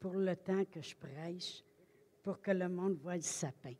[0.00, 1.62] pour le temps que je prêche,
[2.22, 3.74] pour que le monde voit le sapin.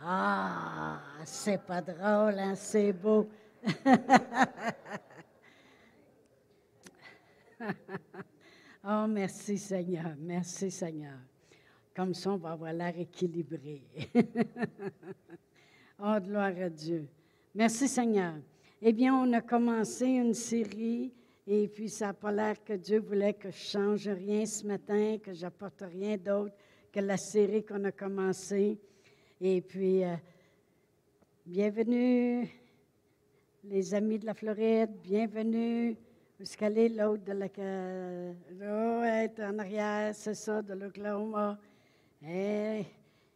[0.00, 2.54] Ah, c'est pas drôle, hein?
[2.54, 3.28] c'est beau.
[8.84, 11.18] oh, merci Seigneur, merci Seigneur.
[11.94, 13.82] Comme ça, on va avoir l'air équilibré.
[15.98, 17.08] oh, gloire à Dieu.
[17.52, 18.34] Merci Seigneur.
[18.80, 21.12] Eh bien, on a commencé une série
[21.50, 25.16] et puis ça n'a pas l'air que Dieu voulait que je change rien ce matin,
[25.16, 26.54] que j'apporte rien d'autre
[26.92, 28.78] que la série qu'on a commencée.
[29.40, 30.14] Et puis, euh,
[31.46, 32.46] bienvenue
[33.64, 35.96] les amis de la Floride, bienvenue.
[36.56, 37.46] Qu'elle est, l'autre de la...
[39.22, 41.58] Est en arrière, c'est ça, de l'Oklahoma.
[42.22, 42.84] Et,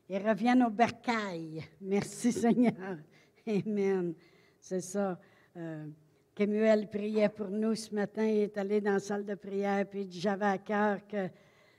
[0.09, 1.65] et reviennent au bercail.
[1.81, 2.99] Merci Seigneur.
[3.47, 4.15] Amen.
[4.61, 5.19] C'est ça.
[5.57, 5.87] Euh,
[6.35, 8.25] Kemuel priait pour nous ce matin.
[8.25, 11.29] Il est allé dans la salle de prière, puis j'avais à cœur que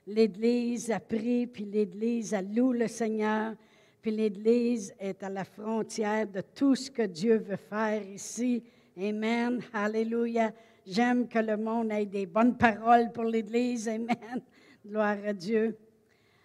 [0.06, 3.54] l'Église a pris, puis l'Église a loue le Seigneur,
[4.00, 8.62] puis l'Église est à la frontière de tout ce que Dieu veut faire ici.
[8.96, 9.60] Amen.
[9.72, 10.52] Alléluia.
[10.86, 13.88] J'aime que le monde ait des bonnes paroles pour l'Église.
[13.88, 14.40] Amen.
[14.86, 15.76] Gloire à Dieu.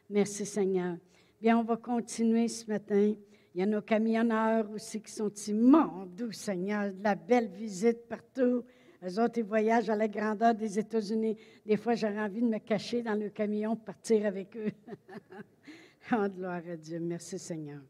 [0.09, 0.95] Merci Seigneur.
[1.39, 3.13] Bien, on va continuer ce matin.
[3.55, 8.63] Il y a nos camionneurs aussi qui sont immondes, Seigneur, de la belle visite partout.
[9.01, 11.35] Les autres, ils voyagent à la grandeur des États-Unis.
[11.65, 14.71] Des fois, j'aurais envie de me cacher dans le camion, partir avec eux.
[16.11, 16.99] oh, gloire à Dieu.
[16.99, 17.81] Merci, Seigneur.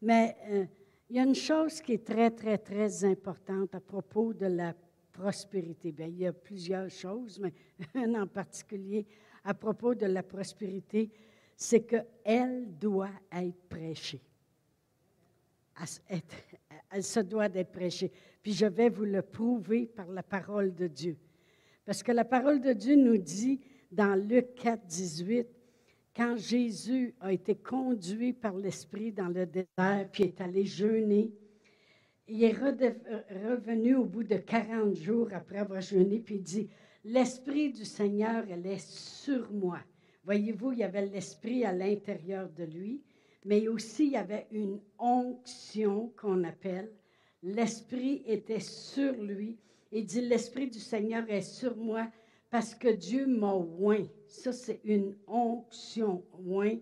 [0.00, 0.64] Mais euh,
[1.10, 4.74] il y a une chose qui est très, très, très importante à propos de la
[5.12, 5.92] prospérité.
[5.92, 7.52] Bien, il y a plusieurs choses, mais
[7.94, 9.04] une en particulier
[9.44, 11.10] à propos de la prospérité,
[11.54, 14.22] c'est qu'elle doit être prêchée
[16.90, 18.12] elle se doit d'être prêchée.
[18.42, 21.16] Puis je vais vous le prouver par la parole de Dieu.
[21.84, 25.48] Parce que la parole de Dieu nous dit dans Luc 4, 18,
[26.14, 31.32] quand Jésus a été conduit par l'Esprit dans le désert, puis est allé jeûner,
[32.28, 36.68] il est revenu au bout de 40 jours après avoir jeûné, puis il dit,
[37.04, 39.80] l'Esprit du Seigneur, elle est sur moi.
[40.24, 43.02] Voyez-vous, il y avait l'Esprit à l'intérieur de lui
[43.44, 46.90] mais aussi il y avait une onction qu'on appelle.
[47.42, 49.58] L'Esprit était sur lui.
[49.92, 52.06] Il dit, l'Esprit du Seigneur est sur moi
[52.50, 54.06] parce que Dieu m'a oint.
[54.26, 56.78] Ça, c'est une onction, oint,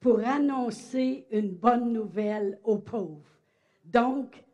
[0.00, 3.38] pour annoncer une bonne nouvelle aux pauvres.
[3.84, 4.44] Donc,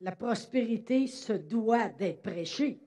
[0.00, 2.78] la prospérité se doit d'être prêchée.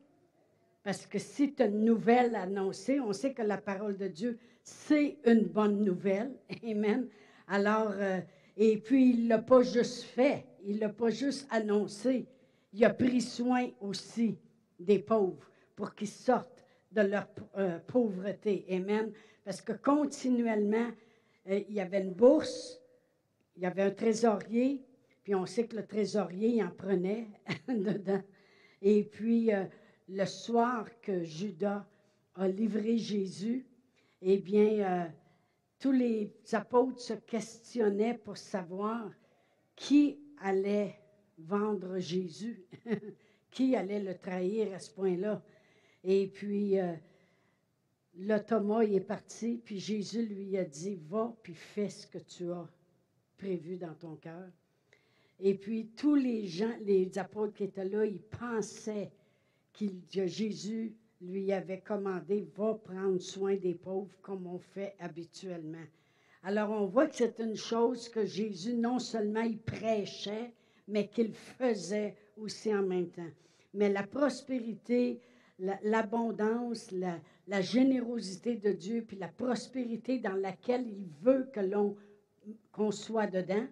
[0.83, 4.37] Parce que si tu as une nouvelle annoncée, on sait que la parole de Dieu,
[4.63, 6.31] c'est une bonne nouvelle.
[6.63, 7.07] Amen.
[7.47, 8.19] Alors, euh,
[8.57, 12.25] et puis, il ne l'a pas juste fait, il ne l'a pas juste annoncé,
[12.71, 14.37] il a pris soin aussi
[14.79, 17.27] des pauvres pour qu'ils sortent de leur
[17.57, 18.65] euh, pauvreté.
[18.69, 19.11] Amen.
[19.43, 20.89] Parce que continuellement,
[21.49, 22.79] euh, il y avait une bourse,
[23.55, 24.81] il y avait un trésorier,
[25.23, 27.27] puis on sait que le trésorier, il en prenait
[27.67, 28.21] dedans.
[28.81, 29.49] Et puis,
[30.09, 31.85] le soir que Judas
[32.35, 33.65] a livré Jésus,
[34.21, 35.09] eh bien,
[35.83, 39.11] tous les apôtres se questionnaient pour savoir
[39.75, 40.97] qui allait
[41.37, 42.63] vendre Jésus,
[43.51, 45.43] qui allait le trahir à ce point-là.
[46.05, 46.93] Et puis, euh,
[48.15, 52.49] le Thomas est parti, puis Jésus lui a dit, va, puis fais ce que tu
[52.49, 52.65] as
[53.35, 54.47] prévu dans ton cœur.
[55.41, 59.11] Et puis, tous les gens, les apôtres qui étaient là, ils pensaient
[59.73, 65.85] que Jésus lui avait commandé, va prendre soin des pauvres comme on fait habituellement.
[66.43, 70.51] Alors on voit que c'est une chose que Jésus non seulement il prêchait,
[70.87, 73.31] mais qu'il faisait aussi en même temps.
[73.73, 75.21] Mais la prospérité,
[75.83, 81.95] l'abondance, la, générosité de Dieu, puis la prospérité dans laquelle il veut que l'on
[82.73, 83.65] qu'on soit dedans,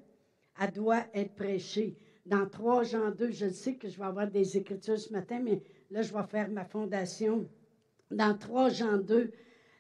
[0.62, 1.97] elle doit être prêchée.
[2.25, 5.62] Dans 3 Jean 2, je sais que je vais avoir des écritures ce matin, mais
[5.91, 7.46] Là, je vais faire ma fondation.
[8.09, 9.31] Dans 3 Jean 2,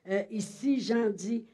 [0.09, 1.45] euh, ici, Jean dit,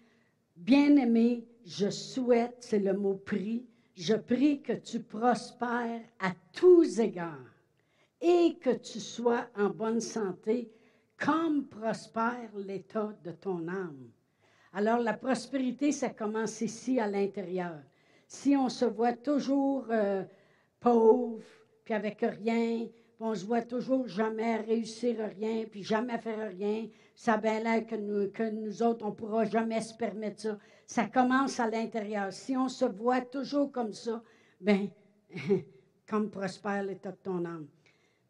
[0.56, 7.54] Bien-aimé, je souhaite, c'est le mot prie, je prie que tu prospères à tous égards
[8.20, 10.72] et que tu sois en bonne santé
[11.20, 14.10] comme prospère l'état de ton âme.
[14.74, 17.80] Alors la prospérité, ça commence ici à l'intérieur.
[18.28, 20.24] Si on se voit toujours euh,
[20.80, 21.44] pauvre,
[21.84, 22.88] puis avec rien,
[23.20, 26.88] on se voit toujours jamais réussir rien, puis jamais faire rien.
[27.16, 30.42] Ça a bien l'air que nous, que nous autres, on ne pourra jamais se permettre
[30.42, 30.58] ça.
[30.86, 32.32] Ça commence à l'intérieur.
[32.32, 34.22] Si on se voit toujours comme ça,
[34.62, 34.90] ben,
[36.08, 37.68] comme prospère l'état de ton âme.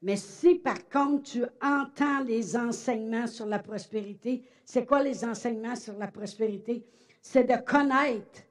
[0.02, 5.76] Mais si par contre tu entends les enseignements sur la prospérité, c'est quoi les enseignements
[5.76, 6.86] sur la prospérité?
[7.22, 8.44] C'est de connaître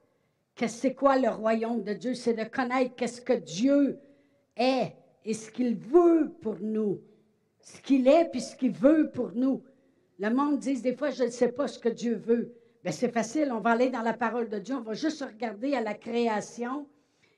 [0.55, 3.99] que c'est quoi le royaume de Dieu, c'est de connaître qu'est-ce que Dieu
[4.55, 4.93] est
[5.27, 7.01] et ce qu'il veut pour nous,
[7.59, 9.61] ce qu'il est puis ce qu'il veut pour nous.
[10.19, 12.55] Le monde dit des fois, je ne sais pas ce que Dieu veut.
[12.81, 15.75] Bien, c'est facile, on va aller dans la parole de Dieu, on va juste regarder
[15.75, 16.87] à la création,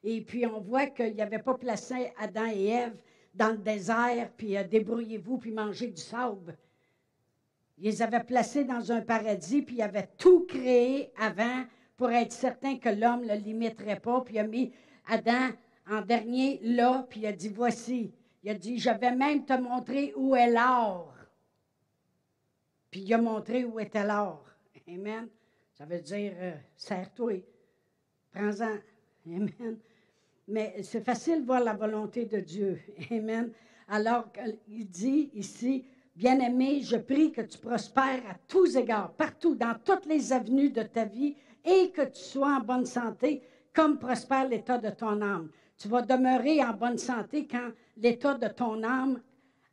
[0.03, 3.01] et puis on voit qu'il n'y avait pas placé Adam et Ève
[3.33, 6.55] dans le désert, puis euh, débrouillez-vous, puis mangez du sable.
[7.79, 11.63] Ils les avaient placés dans un paradis, puis ils avaient tout créé avant
[11.97, 14.71] pour être certain que l'homme ne le limiterait pas, puis il a mis
[15.07, 15.49] Adam
[15.89, 18.11] en dernier là, puis il a dit, voici.
[18.43, 21.13] Il a dit, je vais même te montrer où est l'or.
[22.89, 24.45] Puis il a montré où était l'or.
[24.87, 25.27] Amen.
[25.73, 27.43] Ça veut dire, euh, serre-toi,
[28.31, 28.77] prends-en.
[29.27, 29.77] Amen.
[30.47, 32.79] Mais c'est facile de voir la volonté de Dieu.
[33.11, 33.51] Amen.
[33.87, 34.31] Alors,
[34.67, 35.85] il dit ici,
[36.19, 40.83] Bien-aimé, je prie que tu prospères à tous égards, partout, dans toutes les avenues de
[40.83, 43.41] ta vie, et que tu sois en bonne santé,
[43.73, 45.49] comme prospère l'état de ton âme.
[45.79, 49.21] Tu vas demeurer en bonne santé quand l'état de ton âme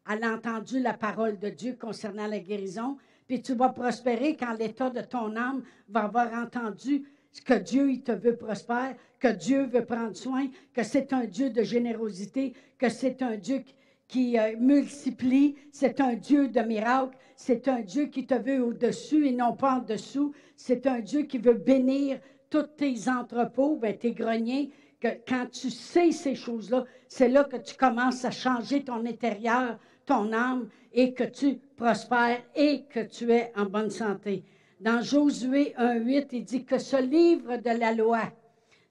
[0.05, 4.89] a entendu la parole de Dieu concernant la guérison, puis tu vas prospérer quand l'état
[4.89, 7.03] de ton âme va avoir entendu
[7.45, 11.51] que Dieu il te veut prospère, que Dieu veut prendre soin, que c'est un Dieu
[11.51, 13.65] de générosité, que c'est un Dieu
[14.07, 19.27] qui, euh, multiplie, c'est un Dieu de miracles, c'est un Dieu qui te veut au-dessus
[19.27, 23.99] et non pas en dessous, c'est un Dieu qui veut bénir tous tes entrepôts, ben,
[23.99, 24.71] tes greniers,
[25.01, 29.79] que quand tu sais ces choses-là, c'est là que tu commences à changer ton intérieur,
[30.05, 34.45] ton âme, et que tu prospères et que tu es en bonne santé.
[34.81, 38.23] Dans Josué 1.8, il dit que ce livre de la loi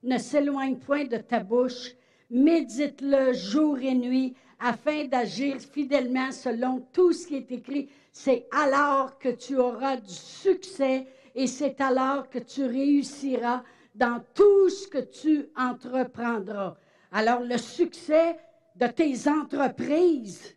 [0.03, 1.95] ne s'éloigne point de ta bouche,
[2.29, 7.89] médite-le jour et nuit, afin d'agir fidèlement selon tout ce qui est écrit.
[8.11, 13.63] C'est alors que tu auras du succès et c'est alors que tu réussiras
[13.95, 16.75] dans tout ce que tu entreprendras.
[17.11, 18.37] Alors le succès
[18.75, 20.55] de tes entreprises,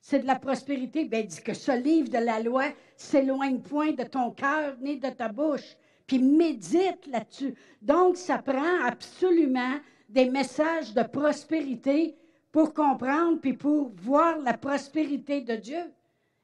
[0.00, 1.04] c'est de la prospérité.
[1.04, 2.64] Bien, dit que ce livre de la loi
[2.96, 5.76] s'éloigne point de ton cœur ni de ta bouche.
[6.06, 7.54] Puis médite là-dessus.
[7.82, 9.74] Donc, ça prend absolument
[10.08, 12.16] des messages de prospérité
[12.50, 15.92] pour comprendre puis pour voir la prospérité de Dieu.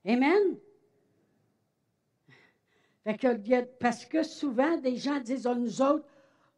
[0.07, 0.59] Amen.
[3.81, 6.05] parce que souvent, des gens disent, oh, nous autres,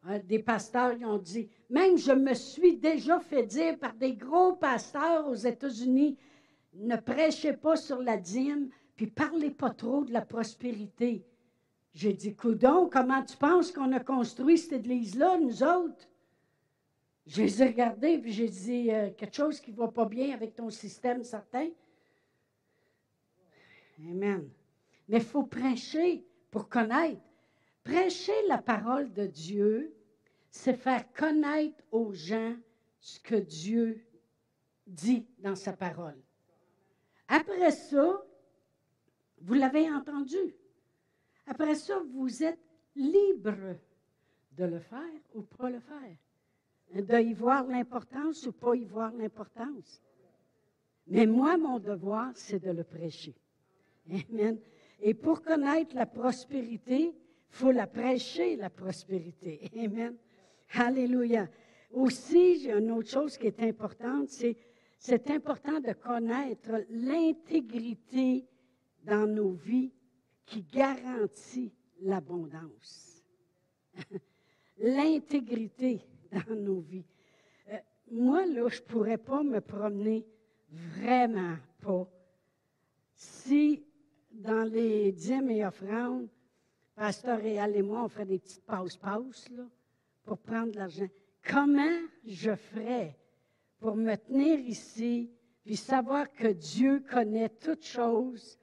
[0.07, 4.13] euh, des pasteurs, ils ont dit, même je me suis déjà fait dire par des
[4.13, 6.17] gros pasteurs aux États-Unis,
[6.73, 11.25] ne prêchez pas sur la dîme, puis parlez pas trop de la prospérité.
[11.93, 16.07] J'ai dit, Coudon, comment tu penses qu'on a construit cette église-là, nous autres?
[17.25, 20.33] Je les ai regardés, puis j'ai dit, euh, quelque chose qui ne va pas bien
[20.33, 21.67] avec ton système certain.
[23.99, 24.47] Amen.
[25.09, 27.21] Mais il faut prêcher pour connaître.
[27.83, 29.96] Prêcher la parole de Dieu,
[30.57, 32.55] c'est faire connaître aux gens
[32.99, 34.03] ce que Dieu
[34.87, 36.17] dit dans sa parole.
[37.27, 38.25] Après ça,
[39.41, 40.55] vous l'avez entendu.
[41.45, 42.59] Après ça, vous êtes
[42.95, 43.77] libre
[44.53, 46.17] de le faire ou pas le faire.
[46.93, 50.01] De y voir l'importance ou pas y voir l'importance.
[51.05, 53.35] Mais moi, mon devoir, c'est de le prêcher.
[54.09, 54.59] Amen.
[55.01, 59.69] Et pour connaître la prospérité, il faut la prêcher, la prospérité.
[59.77, 60.17] Amen.
[60.73, 61.47] Alléluia.
[61.91, 64.57] Aussi, j'ai une autre chose qui est importante, c'est
[64.99, 68.47] c'est important de connaître l'intégrité
[69.03, 69.93] dans nos vies
[70.45, 73.23] qui garantit l'abondance.
[74.79, 77.05] l'intégrité dans nos vies.
[77.69, 77.77] Euh,
[78.11, 80.25] moi, là, je ne pourrais pas me promener
[80.69, 82.07] vraiment pas
[83.15, 83.83] si
[84.31, 86.27] dans les dîmes et offrandes,
[86.95, 89.49] Pasteur Réal et moi, on ferait des petites pauses-pauses
[90.27, 91.07] pour prendre l'argent.
[91.49, 93.17] Comment je ferais
[93.79, 95.31] pour me tenir ici,
[95.63, 98.59] puis savoir que Dieu connaît toutes choses,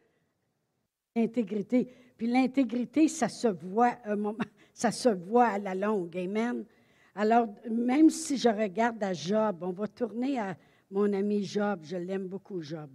[1.16, 1.88] l'intégrité.
[2.18, 3.97] Puis l'intégrité, ça se voit
[4.75, 6.14] ça se voit à la longue.
[6.18, 6.66] Amen.
[7.14, 10.56] Alors, même si je regarde à Job, on va tourner à
[10.90, 11.80] mon ami Job.
[11.85, 12.90] Je l'aime beaucoup, Job.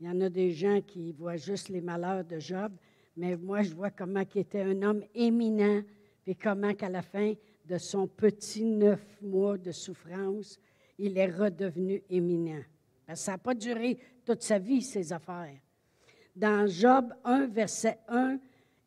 [0.00, 2.72] Il y en a des gens qui voient juste les malheurs de Job,
[3.16, 5.82] mais moi, je vois comment il était un homme éminent,
[6.28, 7.32] puis comment qu'à la fin
[7.64, 10.60] de son petit neuf mois de souffrance,
[10.98, 12.60] il est redevenu éminent.
[13.14, 15.56] ça n'a pas duré toute sa vie, ces affaires.
[16.36, 18.38] Dans Job 1, verset 1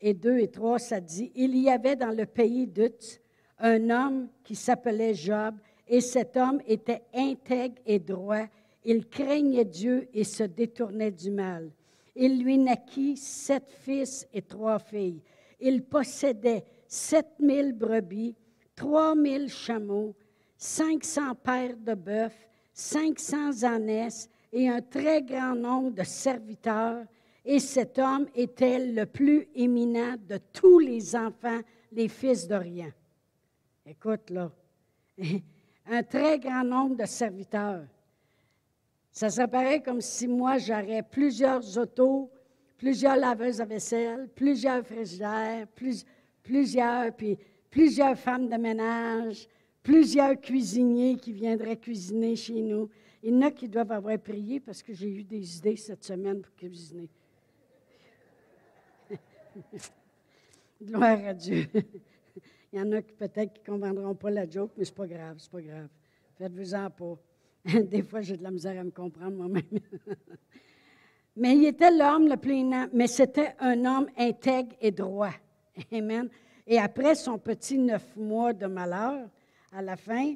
[0.01, 3.19] et 2 et 3, ça dit, Il y avait dans le pays d'Utz
[3.57, 5.55] un homme qui s'appelait Job,
[5.88, 8.45] et cet homme était intègre et droit,
[8.86, 11.71] Il craignait Dieu et se détournait du mal.
[12.15, 15.24] Il lui naquit sept fils et trois filles.
[15.60, 18.36] Il possédait sept mille brebis,
[18.75, 20.13] trois mille chameaux,
[20.57, 22.36] cinq cents paires de bœufs,
[22.74, 27.05] cinq cents ânesses et un très grand nombre de serviteurs.
[27.45, 31.62] Et cet homme était le plus éminent de tous les enfants,
[31.93, 32.91] les fils d'Orient.
[33.86, 34.51] Écoute là,
[35.88, 37.86] un très grand nombre de serviteurs.
[39.13, 42.29] Ça s'apparaît comme si moi, j'aurais plusieurs autos,
[42.77, 46.05] plusieurs laveuses à vaisselle, plusieurs frigidaires, plusieurs,
[46.43, 47.38] puis
[47.69, 49.48] plusieurs femmes de ménage,
[49.81, 52.89] plusieurs cuisiniers qui viendraient cuisiner chez nous.
[53.24, 56.03] Il y en a qui doivent avoir prié parce que j'ai eu des idées cette
[56.03, 57.07] semaine pour cuisiner.
[60.81, 61.67] Gloire à Dieu.
[62.74, 64.95] Il y en a qui peut-être qui ne comprendront pas la joke, mais ce n'est
[64.95, 65.89] pas grave, c'est pas grave.
[66.38, 67.17] Faites-vous-en pas.
[67.83, 69.63] Des fois, j'ai de la misère à me comprendre moi-même.
[71.36, 75.33] mais il était l'homme le plus mais c'était un homme intègre et droit.
[75.92, 76.30] Amen.
[76.68, 79.28] Et après son petit neuf mois de malheur,
[79.72, 80.36] à la fin,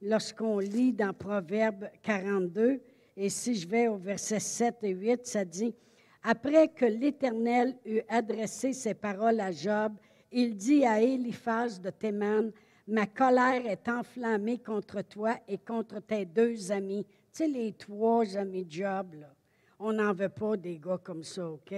[0.00, 2.80] lorsqu'on lit dans Proverbe 42,
[3.16, 5.74] et si je vais au verset 7 et 8, ça dit,
[6.22, 9.94] Après que l'Éternel eut adressé ses paroles à Job,
[10.30, 12.52] il dit à Eliphaz de Théman,
[12.88, 17.04] Ma colère est enflammée contre toi et contre tes deux amis.
[17.04, 19.08] Tu sais, les trois amis de Job.
[19.80, 21.74] On n'en veut pas des gars comme ça, OK?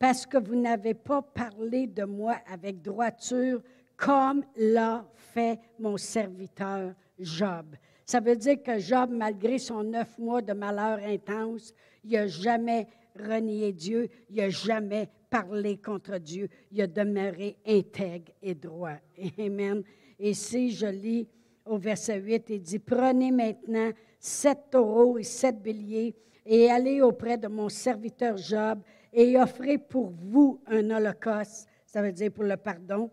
[0.00, 3.60] Parce que vous n'avez pas parlé de moi avec droiture
[3.98, 7.76] comme l'a fait mon serviteur Job.
[8.06, 12.88] Ça veut dire que Job, malgré son neuf mois de malheur intense, il n'a jamais
[13.14, 18.96] renié Dieu, il n'a jamais parlé contre Dieu, il a demeuré intègre et droit.
[19.38, 19.82] Amen.
[20.18, 21.28] Et si je lis
[21.66, 26.14] au verset 8, il dit, prenez maintenant sept taureaux et sept béliers
[26.46, 28.80] et allez auprès de mon serviteur Job
[29.12, 33.10] et offrez pour vous un holocauste, ça veut dire pour le pardon.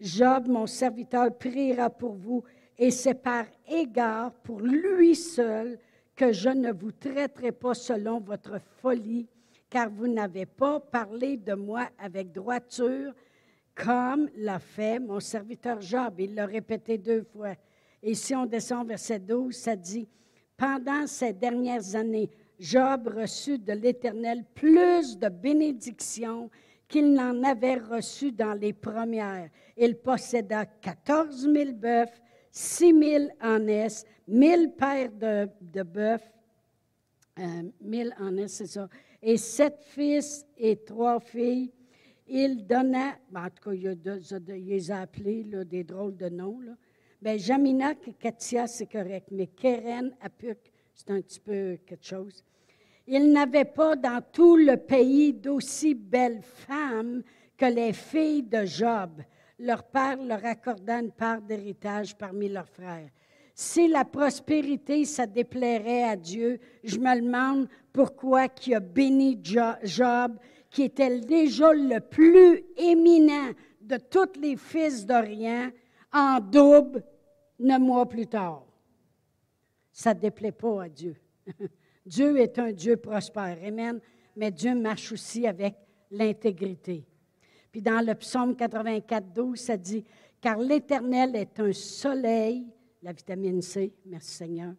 [0.00, 2.42] Job, mon serviteur, priera pour vous
[2.78, 5.78] et c'est par égard pour lui seul
[6.14, 9.28] que je ne vous traiterai pas selon votre folie,
[9.68, 13.12] car vous n'avez pas parlé de moi avec droiture,
[13.74, 16.14] comme l'a fait mon serviteur Job.
[16.18, 17.54] Il l'a répété deux fois.
[18.02, 20.08] Et si on descend verset 12, ça dit,
[20.56, 26.50] Pendant ces dernières années, Job reçut de l'Éternel plus de bénédictions
[26.88, 29.50] qu'il n'en avait reçu dans les premières.
[29.76, 36.22] Il posséda 14 000 bœufs, 6 000 ânesses, 1000 paires de, de bœufs,
[37.38, 38.88] euh, 1000 ânesses, c'est ça,
[39.20, 41.72] et sept fils et trois filles
[42.28, 46.60] il donna, ben, en tout cas, il, les a appelés des drôles de noms.
[46.60, 46.72] Là.
[47.22, 50.58] Bien, Jaminac et Katia, c'est correct, mais Keren, Apuk,
[50.96, 52.42] c'est un petit peu quelque chose.
[53.06, 57.22] Il n'avait pas dans tout le pays d'aussi belles femmes
[57.56, 59.22] que les filles de Job.
[59.58, 63.08] Leur père leur accorda une part d'héritage parmi leurs frères.
[63.54, 70.32] Si la prospérité, ça déplairait à Dieu, je me demande pourquoi qui a béni Job
[70.70, 75.70] qui était déjà le plus éminent de tous les fils d'Orient,
[76.12, 77.02] en double
[77.58, 78.66] neuf mois plus tard.
[79.96, 81.16] Ça ne déplaît pas à Dieu.
[82.04, 83.98] Dieu est un Dieu prospère, Amen,
[84.36, 85.74] mais Dieu marche aussi avec
[86.10, 87.06] l'intégrité.
[87.72, 90.04] Puis dans le psaume 84, 12, ça dit
[90.38, 92.66] Car l'Éternel est un soleil,
[93.02, 94.74] la vitamine C, merci Seigneur,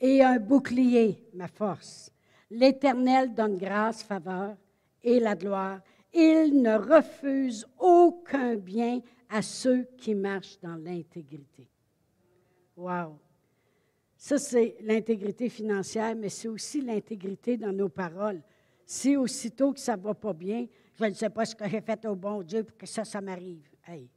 [0.00, 2.10] et un bouclier, ma force.
[2.50, 4.56] L'Éternel donne grâce, faveur
[5.00, 5.80] et la gloire.
[6.12, 11.70] Il ne refuse aucun bien à ceux qui marchent dans l'intégrité.
[12.76, 13.20] Wow!
[14.20, 18.42] Ça, c'est l'intégrité financière, mais c'est aussi l'intégrité dans nos paroles.
[18.84, 20.66] Si aussitôt que ça ne va pas bien,
[20.98, 23.22] je ne sais pas ce que j'ai fait au bon Dieu pour que ça, ça
[23.22, 23.66] m'arrive.
[23.86, 24.10] Hey!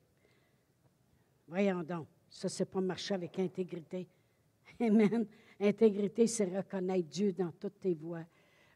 [1.48, 4.05] Voyons donc, ça, c'est pas marcher avec intégrité.
[4.81, 5.25] Amen.
[5.57, 8.25] Intégrité, c'est reconnaître Dieu dans toutes tes voies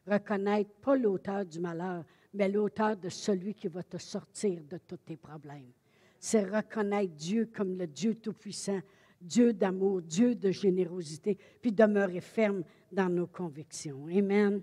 [0.08, 2.04] reconnaître pas l'auteur du malheur,
[2.34, 5.72] mais l'auteur de celui qui va te sortir de tous tes problèmes.
[6.18, 8.80] C'est reconnaître Dieu comme le Dieu Tout-Puissant,
[9.20, 14.06] Dieu d'amour, Dieu de générosité, puis demeurer ferme dans nos convictions.
[14.06, 14.62] Amen.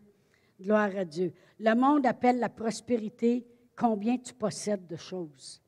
[0.59, 1.33] Gloire à Dieu.
[1.59, 3.45] Le monde appelle la prospérité
[3.75, 5.62] combien tu possèdes de choses.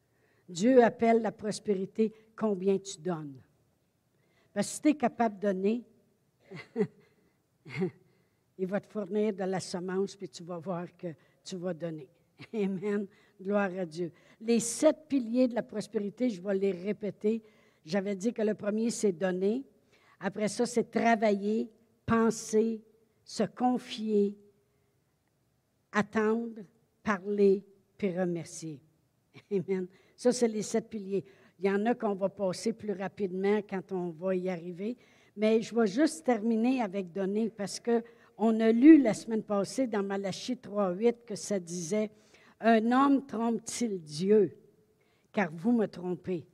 [0.48, 3.42] Dieu appelle la prospérité combien tu donnes.
[4.54, 5.84] Parce que si tu es capable de donner,
[8.58, 11.08] il va te fournir de la semence, puis tu vas voir que
[11.44, 12.08] tu vas donner.
[12.54, 13.08] Amen.
[13.42, 14.12] Gloire à Dieu.
[14.40, 17.44] Les sept piliers de la prospérité, je vais les répéter.
[17.88, 19.64] J'avais dit que le premier, c'est donner.
[20.20, 21.70] Après ça, c'est travailler,
[22.06, 22.82] penser,
[23.24, 24.36] se confier,
[25.94, 26.64] attendre,
[27.02, 27.64] parler,
[27.98, 28.82] puis remercier.
[29.52, 29.88] Amen.
[30.18, 31.24] Ça, c'est les sept piliers.
[31.60, 34.98] Il y en a qu'on va passer plus rapidement quand on va y arriver.
[35.38, 40.04] Mais je vais juste terminer avec donner parce qu'on a lu la semaine passée dans
[40.04, 42.12] Malachie 3.8 que ça disait
[42.60, 44.58] Un homme trompe-t-il Dieu?
[45.32, 46.46] Car vous me trompez.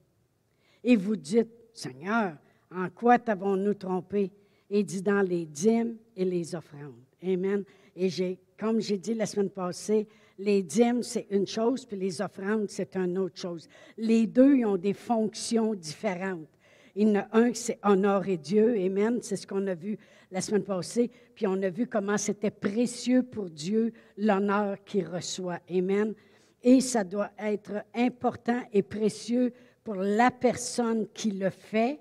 [0.84, 2.34] Et vous dites Seigneur,
[2.74, 4.32] en quoi t'avons-nous trompé?
[4.70, 7.04] Il dit dans les dîmes et les offrandes.
[7.24, 7.64] Amen.
[7.96, 10.08] Et j'ai, comme j'ai dit la semaine passée,
[10.40, 13.68] les dîmes, c'est une chose, puis les offrandes, c'est une autre chose.
[13.98, 16.48] Les deux, ils ont des fonctions différentes.
[16.96, 18.76] Il y en a un, c'est honorer Dieu.
[18.78, 19.20] Amen.
[19.22, 19.98] C'est ce qu'on a vu
[20.32, 21.10] la semaine passée.
[21.36, 25.60] Puis on a vu comment c'était précieux pour Dieu l'honneur qu'il reçoit.
[25.70, 26.14] Amen.
[26.62, 32.00] Et ça doit être important et précieux pour la personne qui le fait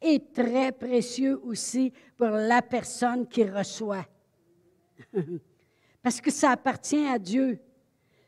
[0.00, 4.06] et très précieux aussi pour la personne qui reçoit.
[6.02, 7.58] Parce que ça appartient à Dieu.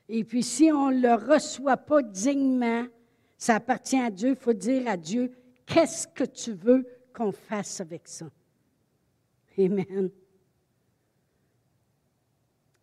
[0.09, 2.87] Et puis si on ne le reçoit pas dignement,
[3.39, 5.33] ça appartient à Dieu, il faut dire à Dieu,
[5.65, 8.27] qu'est-ce que tu veux qu'on fasse avec ça?
[9.59, 10.11] Amen.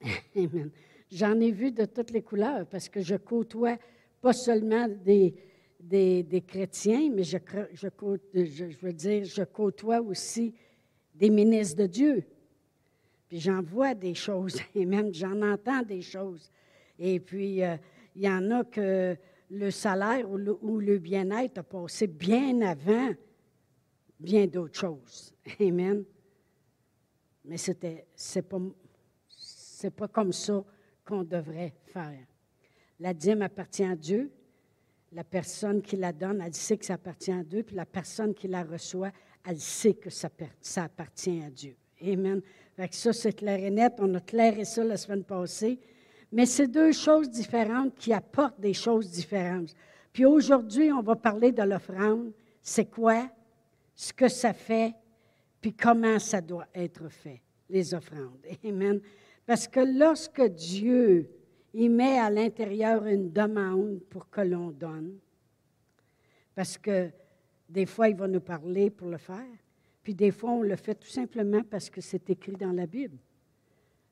[0.35, 0.71] Amen.
[1.11, 3.77] J'en ai vu de toutes les couleurs parce que je côtoie
[4.21, 5.33] pas seulement des,
[5.79, 7.37] des, chrétiens, mais je,
[7.73, 7.87] je,
[8.33, 10.53] je, veux dire, je côtoie aussi
[11.15, 12.23] des ministres de Dieu.
[13.27, 16.51] Puis j'en vois des choses, et même j'en entends des choses.
[16.97, 17.77] Et puis, euh,
[18.15, 19.15] il y en a que
[19.51, 20.37] le salaire ou
[20.79, 23.13] le, bien-être a passé bien avant
[24.19, 25.33] bien d'autres choses.
[25.59, 26.03] Amen.
[27.45, 28.59] Mais c'était, c'est pas,
[29.27, 30.63] c'est pas comme ça
[31.05, 32.19] qu'on devrait faire.
[32.99, 34.31] La dîme appartient à Dieu.
[35.11, 37.63] La personne qui la donne, elle sait que ça appartient à Dieu.
[37.63, 39.11] Puis la personne qui la reçoit,
[39.47, 40.29] elle sait que ça,
[40.77, 41.75] appartient à Dieu.
[42.01, 42.41] Amen.
[42.75, 43.93] Fait ça, c'est clair et net.
[43.99, 45.79] On a clairé ça la semaine passée.
[46.31, 49.73] Mais c'est deux choses différentes qui apportent des choses différentes.
[50.13, 52.31] Puis aujourd'hui, on va parler de l'offrande.
[52.61, 53.29] C'est quoi?
[53.95, 54.93] Ce que ça fait,
[55.59, 58.39] puis comment ça doit être fait, les offrandes.
[58.63, 59.01] Amen.
[59.45, 61.29] Parce que lorsque Dieu
[61.73, 65.17] il met à l'intérieur une demande pour que l'on donne,
[66.55, 67.09] parce que
[67.69, 69.45] des fois, il va nous parler pour le faire,
[70.03, 73.17] puis des fois, on le fait tout simplement parce que c'est écrit dans la Bible.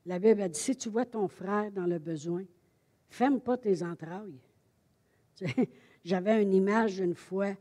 [0.06, 2.44] La Bible a dit, si tu vois ton frère dans le besoin,
[3.10, 4.38] ferme pas tes entrailles.
[6.04, 7.54] J'avais une image une fois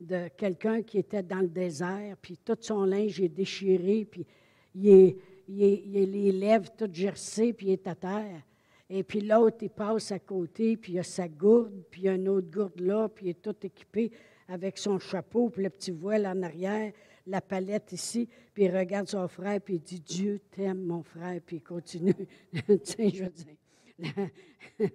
[0.00, 4.26] de quelqu'un qui était dans le désert, puis tout son linge est déchiré, puis
[4.74, 5.16] il est,
[5.48, 8.42] il les lèvres puis il est à terre.
[8.90, 12.08] Et puis l'autre, il passe à côté, puis il a sa gourde, puis il y
[12.08, 14.10] a une autre gourde là, puis il est tout équipé
[14.48, 16.92] avec son chapeau, puis le petit voile en arrière,
[17.26, 21.38] la palette ici, puis il regarde son frère, puis il dit Dieu t'aime, mon frère,
[21.44, 22.14] puis il continue.
[22.82, 24.30] Tiens, je veux dire,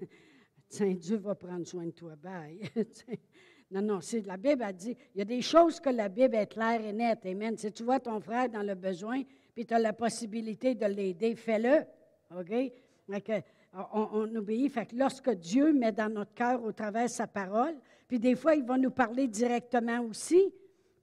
[0.70, 2.60] Tiens, Dieu va prendre soin de toi, bye.
[3.72, 6.34] non, non, c'est la Bible a dit, il y a des choses que la Bible
[6.34, 7.28] est claire et nette.
[7.28, 7.56] Amen.
[7.56, 9.22] Si tu vois ton frère dans le besoin,
[9.54, 11.86] puis tu as la possibilité de l'aider, fais-le.
[12.36, 12.74] OK?
[13.94, 14.70] On, obéit.
[14.70, 17.76] Fait que lorsque Dieu met dans notre cœur au travers sa parole,
[18.08, 20.54] puis des fois, il va nous parler directement aussi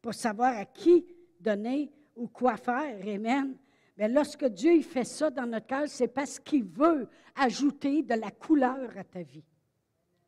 [0.01, 1.05] pour savoir à qui
[1.41, 3.01] donner ou quoi faire.
[3.07, 3.57] Amen.
[3.97, 8.15] Mais lorsque Dieu il fait ça dans notre cœur, c'est parce qu'il veut ajouter de
[8.15, 9.45] la couleur à ta vie.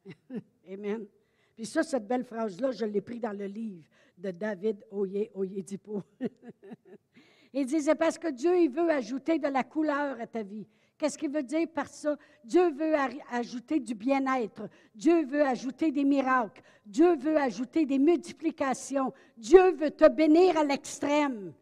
[0.71, 1.07] Amen.
[1.55, 3.85] Puis ça, cette belle phrase-là, je l'ai pris dans le livre
[4.19, 6.03] de David Oye Oyedipo.
[7.53, 10.67] il dit, c'est parce que Dieu, il veut ajouter de la couleur à ta vie.
[11.03, 12.17] Qu'est-ce qu'il veut dire par ça?
[12.45, 12.95] Dieu veut
[13.33, 14.69] ajouter du bien-être.
[14.95, 16.63] Dieu veut ajouter des miracles.
[16.87, 19.13] Dieu veut ajouter des multiplications.
[19.37, 21.55] Dieu veut te bénir à l'extrême.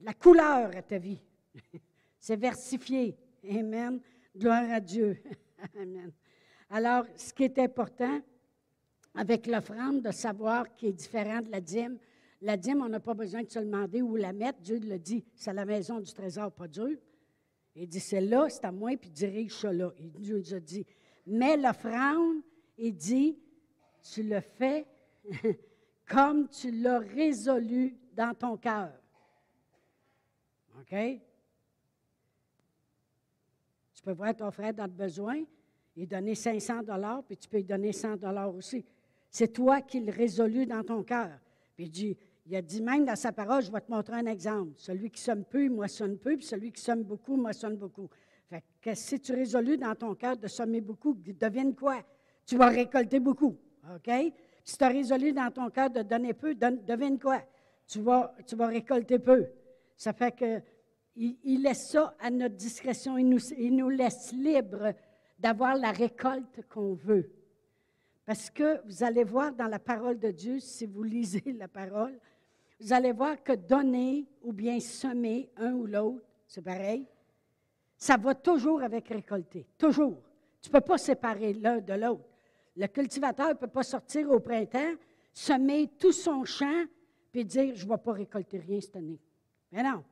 [0.00, 1.20] La couleur à ta vie.
[2.18, 3.14] C'est versifié.
[3.46, 4.00] Amen.
[4.34, 5.18] Gloire à Dieu.
[5.78, 6.10] Amen.
[6.70, 8.22] Alors, ce qui est important
[9.14, 11.98] avec l'offrande, de savoir qui est différent de la dîme,
[12.40, 14.62] la dîme, on n'a pas besoin de se demander où la mettre.
[14.62, 17.02] Dieu le dit, c'est la maison du trésor, pas Dieu.
[17.78, 19.92] Il dit, c'est là, c'est à moi, puis dirige ça là.
[19.98, 20.86] Il nous a dit,
[21.26, 22.40] mais l'offrande,
[22.78, 23.38] il dit,
[24.02, 24.86] tu le fais
[26.08, 28.92] comme tu l'as résolu dans ton cœur.
[30.78, 30.96] OK?
[33.94, 35.44] Tu peux voir ton frère dans le besoin,
[35.96, 38.84] et donner 500 dollars, puis tu peux lui donner 100 dollars aussi.
[39.30, 41.38] C'est toi qui le résolu dans ton cœur.
[41.74, 44.26] Puis il dit, il a dit même dans sa parole, je vais te montrer un
[44.26, 44.72] exemple.
[44.76, 48.08] Celui qui somme peu, moi sonne peu, puis celui qui somme beaucoup, moi sonne beaucoup.
[48.48, 52.02] Fait que si tu résolu dans ton cœur de sommer beaucoup, devine quoi?
[52.46, 53.56] Tu vas récolter beaucoup.
[53.94, 54.10] OK?
[54.62, 57.42] Si tu as résolu dans ton cœur de donner peu, devine quoi?
[57.88, 59.46] Tu vas, tu vas récolter peu.
[59.96, 60.62] Ça fait que
[61.16, 63.16] il, laisse ça à notre discrétion.
[63.18, 64.92] Il nous, il nous laisse libre
[65.38, 67.30] d'avoir la récolte qu'on veut.
[68.24, 72.18] Parce que vous allez voir dans la parole de Dieu, si vous lisez la parole,
[72.78, 77.06] vous allez voir que donner ou bien semer un ou l'autre, c'est pareil,
[77.96, 79.66] ça va toujours avec récolter.
[79.78, 80.22] Toujours.
[80.60, 82.24] Tu ne peux pas séparer l'un de l'autre.
[82.76, 84.94] Le cultivateur ne peut pas sortir au printemps,
[85.32, 86.84] semer tout son champ,
[87.32, 89.18] puis dire Je ne vais pas récolter rien cette année.
[89.72, 90.04] Mais non.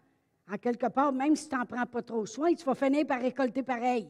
[0.50, 3.20] En quelque part, même si tu n'en prends pas trop soin, tu vas finir par
[3.20, 4.08] récolter pareil.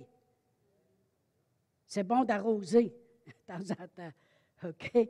[1.87, 2.93] C'est bon d'arroser
[3.27, 4.13] de temps en temps.
[4.69, 5.09] OK?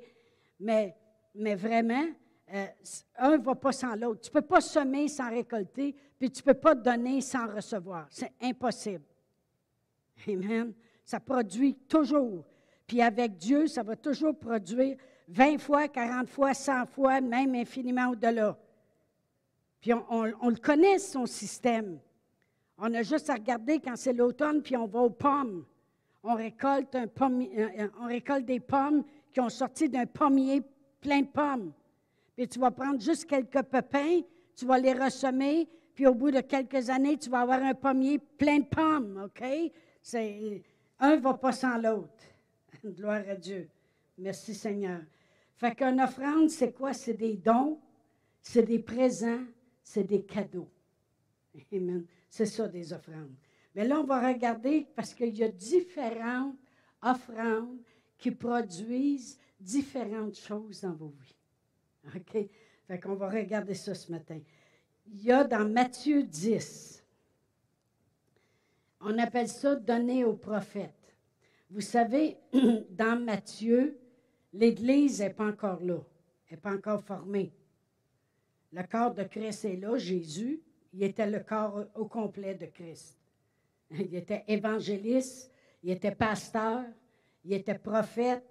[0.61, 0.96] Mais,
[1.35, 2.07] mais vraiment,
[2.52, 2.66] euh,
[3.16, 4.20] un ne va pas sans l'autre.
[4.20, 8.07] Tu ne peux pas semer sans récolter, puis tu ne peux pas donner sans recevoir.
[8.11, 9.04] C'est impossible.
[10.28, 10.72] Amen.
[11.04, 12.44] Ça produit toujours.
[12.87, 14.96] Puis avec Dieu, ça va toujours produire
[15.28, 18.59] 20 fois, 40 fois, 100 fois, même infiniment au-delà.
[19.80, 21.98] Puis on, le connaît, son système.
[22.78, 25.64] On a juste à regarder quand c'est l'automne, puis on va aux pommes.
[26.22, 27.07] On récolte, un
[28.00, 30.62] on récolte des pommes qui ont sorti d'un pommier
[31.00, 31.72] plein de pommes.
[32.37, 34.20] Puis tu vas prendre juste quelques pépins,
[34.57, 38.18] tu vas les ressemer, puis au bout de quelques années, tu vas avoir un pommier
[38.18, 39.44] plein de pommes, OK?
[40.03, 40.62] C'est,
[40.99, 42.25] un ne va pas sans l'autre.
[42.85, 43.68] Gloire à Dieu.
[44.18, 45.01] Merci Seigneur.
[45.57, 46.92] Fait qu'une offrande, c'est quoi?
[46.92, 47.79] C'est des dons,
[48.42, 49.44] c'est des présents,
[49.83, 50.68] c'est des cadeaux.
[51.73, 52.05] Amen.
[52.29, 53.35] C'est ça des offrandes.
[53.75, 56.57] Mais là, on va regarder parce qu'il y a différentes
[57.01, 57.79] offrandes
[58.18, 61.37] qui produisent différentes choses dans vos vies.
[62.17, 62.49] OK?
[62.87, 64.38] Fait qu'on va regarder ça ce matin.
[65.07, 67.05] Il y a dans Matthieu 10,
[69.01, 71.14] on appelle ça donner aux prophètes.
[71.71, 72.38] Vous savez,
[72.90, 73.99] dans Matthieu,
[74.53, 75.99] l'Église n'est pas encore là,
[76.51, 77.53] n'est pas encore formée.
[78.73, 80.61] Le corps de Christ est là, Jésus,
[80.93, 83.19] il était le corps au complet de Christ.
[83.90, 86.85] Il était évangéliste, il était pasteur,
[87.45, 88.45] il était prophète,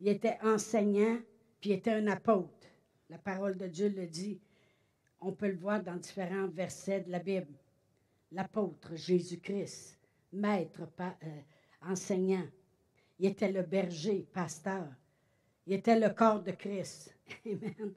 [0.00, 1.18] il était enseignant,
[1.60, 2.53] puis il était un apôtre.
[3.14, 4.40] La parole de Dieu le dit.
[5.20, 7.54] On peut le voir dans différents versets de la Bible.
[8.32, 10.00] L'apôtre Jésus-Christ,
[10.32, 11.40] maître, euh,
[11.80, 12.44] enseignant.
[13.20, 14.88] Il était le berger, pasteur.
[15.64, 17.16] Il était le corps de Christ.
[17.46, 17.94] Amen.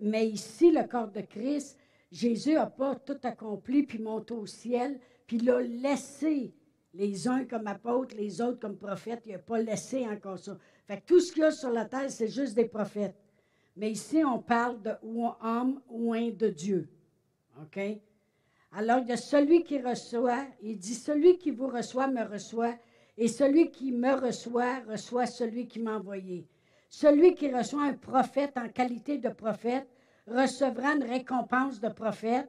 [0.00, 1.78] mais ici, le corps de Christ,
[2.10, 6.54] Jésus n'a pas tout accompli, puis monté au ciel, puis il a laissé
[6.94, 9.20] les uns comme apôtres, les autres comme prophètes.
[9.26, 10.56] Il n'a pas laissé encore ça.
[10.86, 13.19] Fait tout ce qu'il y a sur la terre, c'est juste des prophètes.
[13.76, 16.88] Mais ici, on parle de homme un de Dieu.
[17.62, 17.80] OK?
[18.72, 22.74] Alors, il y a celui qui reçoit, il dit, celui qui vous reçoit me reçoit,
[23.18, 26.46] et celui qui me reçoit reçoit celui qui m'a envoyé.
[26.88, 29.88] Celui qui reçoit un prophète en qualité de prophète
[30.26, 32.48] recevra une récompense de prophète,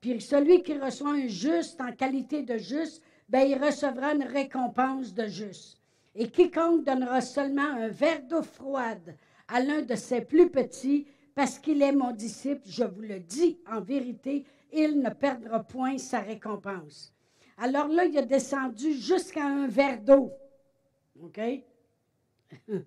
[0.00, 5.14] puis celui qui reçoit un juste en qualité de juste, ben, il recevra une récompense
[5.14, 5.78] de juste.
[6.14, 9.14] Et quiconque donnera seulement un verre d'eau froide
[9.50, 13.58] à l'un de ses plus petits, parce qu'il est mon disciple, je vous le dis
[13.70, 17.12] en vérité, il ne perdra point sa récompense.
[17.58, 20.32] Alors là, il a descendu jusqu'à un verre d'eau.
[21.22, 21.38] OK?
[22.68, 22.84] il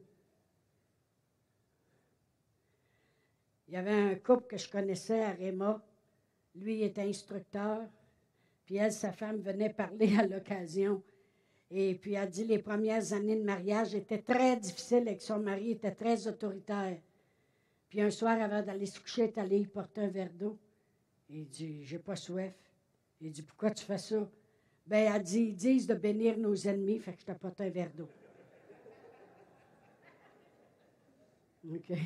[3.70, 5.84] y avait un couple que je connaissais à Réma.
[6.56, 7.82] Lui était instructeur.
[8.66, 11.04] Puis elle, sa femme, venait parler à l'occasion.
[11.76, 15.72] Et puis, elle dit les premières années de mariage étaient très difficiles avec son mari,
[15.72, 17.00] était très autoritaire.
[17.90, 20.60] Puis un soir, avant d'aller se coucher, elle est allée porter un verre d'eau.
[21.30, 22.54] Il dit J'ai pas soif.
[23.20, 24.30] Il dit Pourquoi tu fais ça?
[24.86, 27.92] Ben, elle dit Ils disent de bénir nos ennemis, fait que je t'apporte un verre
[27.96, 28.10] d'eau.
[31.74, 31.90] OK.
[31.90, 31.98] ben,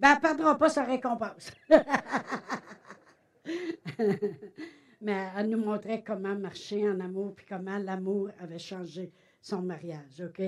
[0.00, 1.50] elle ne perdra pas sa récompense.
[5.04, 9.12] mais elle nous montrait comment marcher en amour, puis comment l'amour avait changé
[9.42, 10.22] son mariage.
[10.26, 10.42] OK?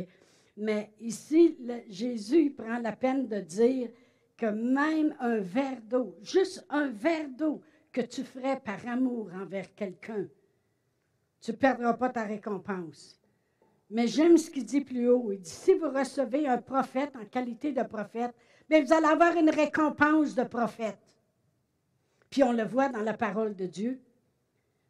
[0.56, 3.90] Mais ici, Jésus prend la peine de dire
[4.34, 7.60] que même un verre d'eau, juste un verre d'eau
[7.92, 10.26] que tu ferais par amour envers quelqu'un,
[11.42, 13.20] tu ne perdras pas ta récompense.
[13.90, 15.32] Mais j'aime ce qu'il dit plus haut.
[15.32, 18.34] Il dit, si vous recevez un prophète en qualité de prophète,
[18.70, 20.98] mais vous allez avoir une récompense de prophète.
[22.30, 24.00] Puis on le voit dans la parole de Dieu.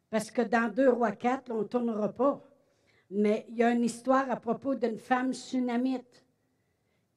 [0.09, 2.41] Parce que dans 2 Rois 4, on ne tournera pas.
[3.09, 6.25] Mais il y a une histoire à propos d'une femme sunamite,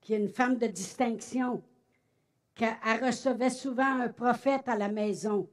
[0.01, 1.63] qui est une femme de distinction,
[2.55, 5.49] qu'elle recevait souvent un prophète à la maison,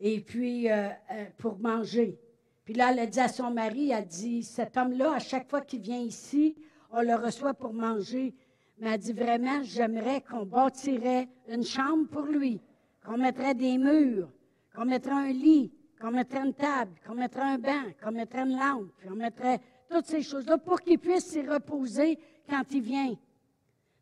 [0.00, 2.18] et puis euh, euh, pour manger.
[2.64, 5.48] Puis là, elle a dit à son mari, elle a dit, cet homme-là, à chaque
[5.48, 6.56] fois qu'il vient ici,
[6.92, 8.34] on le reçoit pour manger.
[8.78, 12.60] Mais elle dit vraiment, j'aimerais qu'on bâtirait une chambre pour lui,
[13.04, 14.30] qu'on mettrait des murs,
[14.74, 18.58] qu'on mettrait un lit, qu'on mettrait une table, qu'on mettrait un banc, qu'on mettrait une
[18.58, 19.60] lampe, qu'on mettrait
[19.90, 23.14] toutes ces choses-là pour qu'il puisse s'y reposer quand il vient.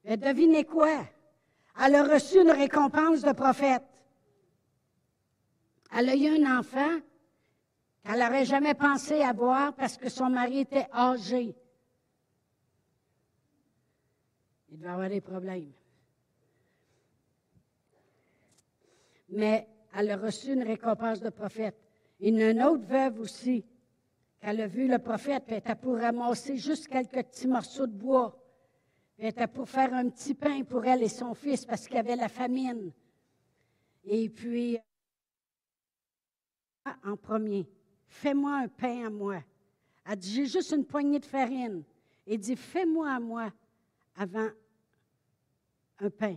[0.05, 1.05] Mais devinez quoi?
[1.81, 3.83] Elle a reçu une récompense de prophète.
[5.97, 7.01] Elle a eu un enfant
[8.05, 11.55] qu'elle n'aurait jamais pensé avoir parce que son mari était âgé.
[14.71, 15.73] Il devait avoir des problèmes.
[19.31, 21.88] Mais elle a reçu une récompense de prophète.
[22.21, 23.65] Il y a une autre veuve aussi,
[24.41, 27.93] qu'elle a vu le prophète, puis elle était pour ramasser juste quelques petits morceaux de
[27.93, 28.37] bois.
[29.19, 32.01] elle était pour faire un petit pain pour elle et son fils parce qu'il y
[32.01, 32.93] avait la famine.
[34.05, 34.79] Et puis,
[37.05, 37.69] en premier,
[38.07, 39.43] fais-moi un pain à moi.
[40.05, 41.83] Elle dit, j'ai juste une poignée de farine.
[42.27, 43.53] Il dit, fais-moi à moi
[44.17, 44.49] avant
[45.99, 46.37] un pain.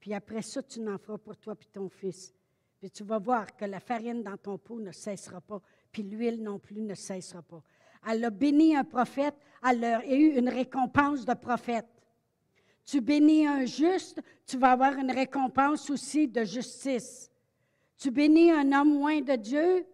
[0.00, 2.34] Puis après ça, tu n'en feras pour toi et ton fils.
[2.84, 5.58] Puis tu vas voir que la farine dans ton pot ne cessera pas,
[5.90, 7.62] puis l'huile non plus ne cessera pas.
[8.06, 9.34] Elle a béni un prophète,
[9.66, 11.88] elle a eu une récompense de prophète.
[12.84, 17.30] Tu bénis un juste, tu vas avoir une récompense aussi de justice.
[17.96, 19.86] Tu bénis un homme loin de Dieu,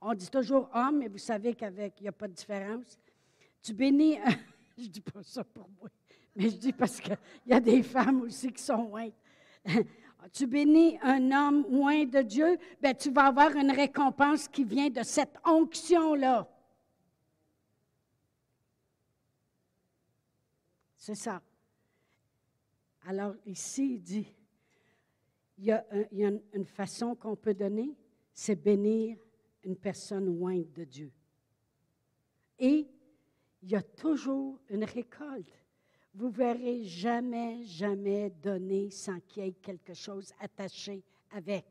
[0.00, 2.98] on dit toujours homme, mais vous savez qu'avec, il n'y a pas de différence.
[3.60, 4.18] Tu bénis,
[4.78, 5.90] je ne dis pas ça pour moi,
[6.34, 9.10] mais je dis parce qu'il y a des femmes aussi qui sont loin.
[10.32, 14.90] Tu bénis un homme loin de Dieu, ben tu vas avoir une récompense qui vient
[14.90, 16.48] de cette onction-là.
[20.96, 21.42] C'est ça.
[23.04, 24.34] Alors ici, il dit,
[25.58, 25.84] il y a,
[26.52, 27.96] une façon qu'on peut donner,
[28.32, 29.18] c'est bénir
[29.64, 31.12] une personne loin de Dieu.
[32.58, 32.88] Et
[33.62, 35.61] il y a toujours une récolte.
[36.14, 41.64] Vous verrez jamais, jamais donner sans qu'il y ait quelque chose attaché avec.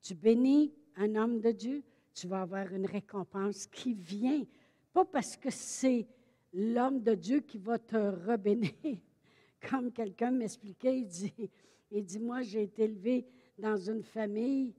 [0.00, 1.82] Tu bénis un homme de Dieu,
[2.14, 4.44] tu vas avoir une récompense qui vient,
[4.92, 6.06] pas parce que c'est
[6.52, 8.70] l'homme de Dieu qui va te rebénir.
[9.68, 11.50] Comme quelqu'un m'expliquait, il dit,
[11.90, 13.26] il dit, moi j'ai été élevé
[13.58, 14.74] dans une famille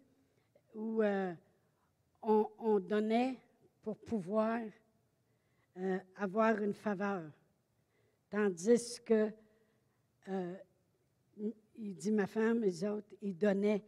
[0.74, 1.34] où euh,
[2.22, 3.38] on, donnait
[3.82, 4.62] pour pouvoir
[5.78, 7.24] euh, avoir une faveur.
[8.36, 9.32] Tandis que,
[10.28, 10.56] euh,
[11.78, 13.82] il dit, ma femme, les autres, ils donnaient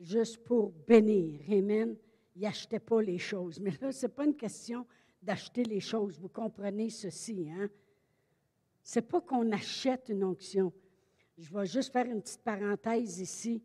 [0.00, 1.40] juste pour bénir.
[1.48, 1.96] Amen.
[2.34, 3.60] Ils n'achetaient pas les choses.
[3.60, 4.84] Mais là, ce n'est pas une question
[5.22, 6.18] d'acheter les choses.
[6.18, 7.70] Vous comprenez ceci, hein?
[8.82, 10.72] Ce n'est pas qu'on achète une onction.
[11.38, 13.62] Je vais juste faire une petite parenthèse ici.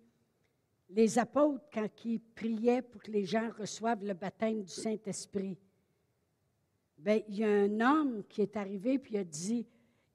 [0.91, 5.57] Les apôtres, quand ils priaient pour que les gens reçoivent le baptême du Saint-Esprit,
[6.99, 9.65] bien, il y a un homme qui est arrivé puis il a dit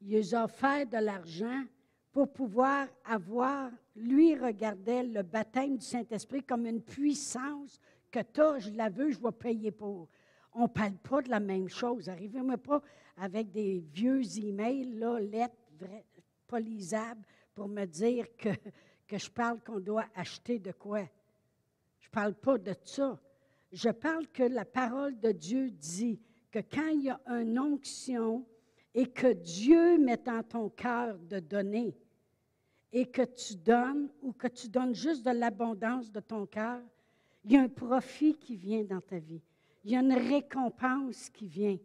[0.05, 1.65] il les a offert de l'argent
[2.13, 8.71] pour pouvoir avoir, lui regardait le baptême du Saint-Esprit comme une puissance que toi, je
[8.71, 10.09] la veux, je vais payer pour.
[10.53, 12.09] On ne parle pas de la même chose.
[12.09, 12.83] Arrivez-moi pas
[13.17, 15.57] avec des vieux emails, là, lettres
[16.47, 18.51] pas lisables, pour me dire que,
[19.09, 21.01] que je parle qu'on doit acheter de quoi.
[22.01, 23.19] Je ne parle pas de ça.
[23.73, 26.21] Je parle que la parole de Dieu dit
[26.53, 28.47] que quand il y a une onction,
[28.95, 31.97] et que Dieu met en ton cœur de donner
[32.93, 36.81] et que tu donnes ou que tu donnes juste de l'abondance de ton cœur,
[37.45, 39.43] il y a un profit qui vient dans ta vie.
[39.83, 41.77] Il y a une récompense qui vient.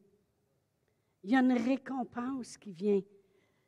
[1.24, 3.02] Il y a une récompense qui vient.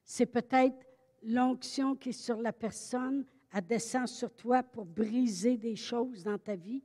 [0.03, 0.85] C'est peut-être
[1.23, 6.37] l'onction qui est sur la personne, elle descend sur toi pour briser des choses dans
[6.37, 6.83] ta vie.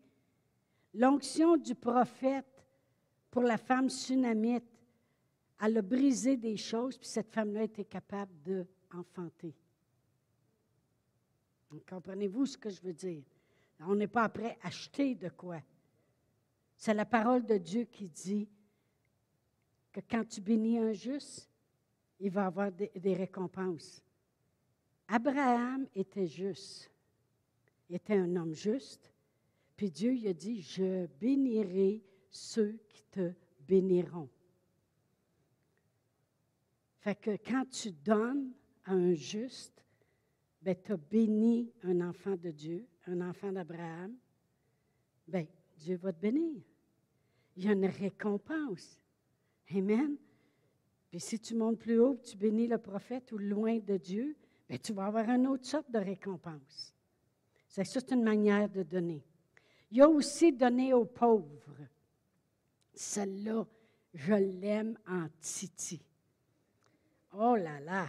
[0.94, 2.64] L'onction du prophète
[3.30, 4.64] pour la femme sunamite,
[5.60, 9.54] elle a brisé des choses, puis cette femme-là était capable d'enfanter.
[11.88, 13.22] Comprenez-vous ce que je veux dire?
[13.80, 15.60] On n'est pas après acheter de quoi.
[16.76, 18.48] C'est la parole de Dieu qui dit
[19.92, 21.48] que quand tu bénis un juste,
[22.20, 24.02] il va avoir des, récompenses.
[25.08, 26.90] Abraham était juste.
[27.88, 29.12] Il était un homme juste.
[29.76, 34.28] Puis Dieu lui a dit, je bénirai ceux qui te béniront.
[37.06, 38.50] Fait que quand tu donnes
[38.84, 39.80] à un juste,
[40.60, 44.12] ben, tu as béni un enfant de Dieu, un enfant d'Abraham,
[45.28, 45.46] ben,
[45.78, 46.60] Dieu va te bénir.
[47.54, 49.00] Il y a une récompense.
[49.72, 50.16] Amen.
[51.08, 54.36] Puis si tu montes plus haut, tu bénis le prophète ou loin de Dieu,
[54.68, 56.92] ben, tu vas avoir une autre sorte de récompense.
[57.68, 59.24] C'est ça, c'est une manière de donner.
[59.92, 61.86] Il y a aussi donner aux pauvres.
[62.94, 63.64] Celle-là,
[64.12, 66.02] je l'aime en titi.
[67.38, 68.08] Oh là là!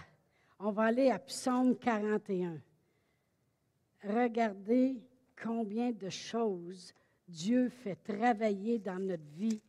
[0.60, 2.62] On va aller à Psaume 41.
[4.04, 5.02] Regardez
[5.42, 6.94] combien de choses
[7.28, 9.62] Dieu fait travailler dans notre vie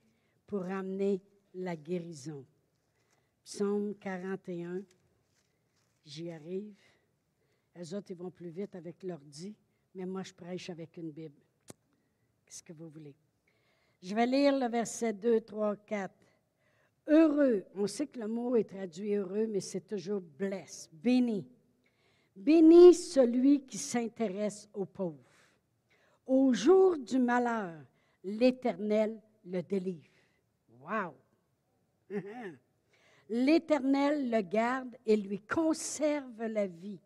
[0.47, 1.21] pour amener
[1.55, 2.45] la guérison.
[3.45, 4.83] Psaume 41,
[6.05, 6.77] j'y arrive.
[7.75, 9.57] Les autres, ils vont plus vite avec l'ordi,
[9.95, 11.41] mais moi, je prêche avec une Bible.
[12.47, 13.17] Qu'est-ce que vous voulez?
[14.03, 16.15] Je vais lire le verset 2, 3, 4.
[17.09, 21.47] Heureux, on sait que le mot est traduit heureux, mais c'est toujours blesse, béni.
[22.37, 25.17] Béni celui qui s'intéresse aux pauvres.
[26.27, 27.81] Au jour du malheur,
[28.23, 30.05] l'Éternel le délivre.
[30.83, 31.15] Wow!
[33.31, 37.01] L'Éternel le garde et lui conserve la vie.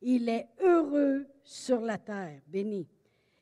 [0.00, 2.88] Il est heureux sur la terre, béni.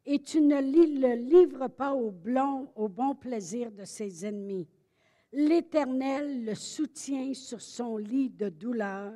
[0.04, 2.12] Et tu ne le livres pas au,
[2.76, 4.68] au bon plaisir de ses ennemis.
[5.32, 9.12] L'Éternel le soutient sur son lit de douleur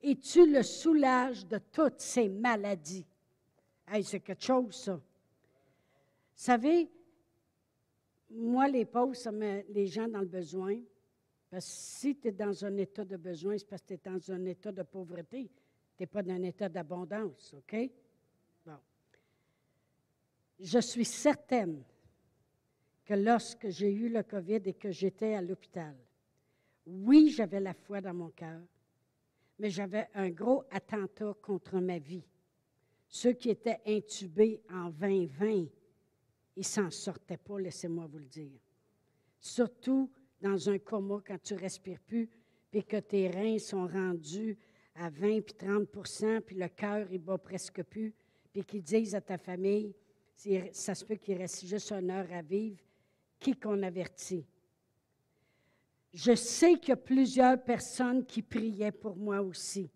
[0.00, 3.06] et tu le soulages de toutes ses maladies.
[3.86, 4.94] Hey, c'est quelque chose, ça.
[4.94, 5.00] Vous
[6.34, 6.90] savez,
[8.30, 10.80] moi, les pauvres, ça met les gens dans le besoin.
[11.50, 14.00] Parce que si tu es dans un état de besoin, c'est parce que tu es
[14.02, 15.50] dans un état de pauvreté.
[15.96, 17.76] Tu n'es pas dans un état d'abondance, OK?
[18.64, 18.78] Bon.
[20.58, 21.84] Je suis certaine
[23.04, 25.96] que lorsque j'ai eu le COVID et que j'étais à l'hôpital,
[26.86, 28.60] oui, j'avais la foi dans mon cœur,
[29.58, 32.24] mais j'avais un gros attentat contre ma vie.
[33.08, 35.66] Ceux qui étaient intubés en 2020,
[36.56, 38.60] ils s'en sortaient pas, laissez-moi vous le dire.
[39.38, 40.10] Surtout
[40.40, 42.28] dans un coma quand tu respires plus,
[42.70, 44.56] puis que tes reins sont rendus
[44.94, 48.14] à 20 puis 30% puis le cœur, il bat presque plus,
[48.52, 49.94] puis qu'ils disent à ta famille,
[50.72, 52.78] ça se peut qu'il reste juste une heure à vivre,
[53.42, 54.46] qui qu'on avertit?
[56.14, 59.90] Je sais qu'il y a plusieurs personnes qui priaient pour moi aussi,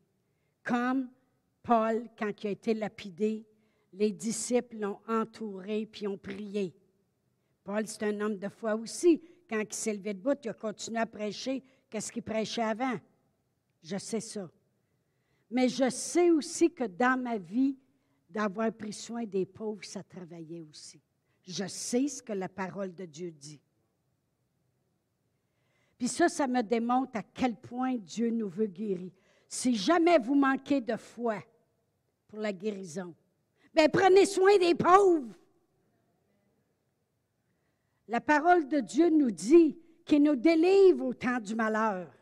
[0.65, 1.09] comme
[1.63, 3.47] Paul, quand il a été lapidé,
[3.93, 6.75] les disciples l'ont entouré puis ont prié.
[7.65, 9.21] Paul, c'est un homme de foi aussi.
[9.49, 11.63] Quand il s'est levé debout, il a continué à prêcher.
[11.89, 12.99] Qu'est-ce qu'il prêchait avant?
[13.83, 14.51] Je sais ça.
[15.51, 17.77] Mais je sais aussi que dans ma vie,
[18.29, 21.01] d'avoir pris soin des pauvres, ça travaillait aussi.
[21.47, 23.61] Je sais ce que la parole de Dieu dit.
[25.97, 29.11] Puis ça, ça me démontre à quel point Dieu nous veut guérir.
[29.49, 31.43] Si jamais vous manquez de foi
[32.29, 33.15] pour la guérison,
[33.73, 35.35] bien prenez soin des pauvres.
[38.09, 42.13] La parole de Dieu nous dit qu'il nous délivre au temps du malheur.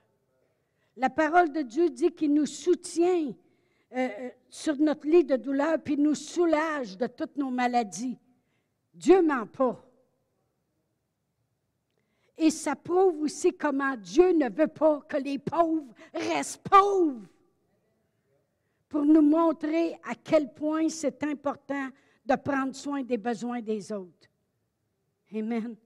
[0.96, 3.34] La parole de Dieu dit qu'il nous soutient
[3.92, 8.18] euh, euh, sur notre lit de douleur, puis nous soulage de toutes nos maladies.
[8.94, 9.84] Dieu ment pas.
[12.36, 17.26] Et ça prouve aussi comment Dieu ne veut pas que les pauvres restent pauvres.
[18.88, 21.88] Pour nous montrer à quel point c'est important
[22.24, 24.28] de prendre soin des besoins des autres.
[25.32, 25.76] Amen.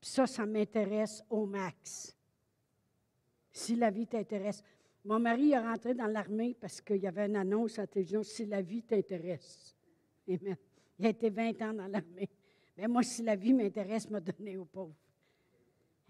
[0.00, 2.16] Puis ça, ça m'intéresse au max.
[3.52, 4.62] Si la vie t'intéresse.
[5.04, 8.22] Mon mari est rentré dans l'armée parce qu'il y avait une annonce à la télévision
[8.22, 9.74] si la vie t'intéresse.
[10.28, 10.56] Amen.
[10.98, 12.28] Il a été 20 ans dans l'armée.
[12.80, 14.96] Mais moi, si la vie m'intéresse, me donner aux pauvres.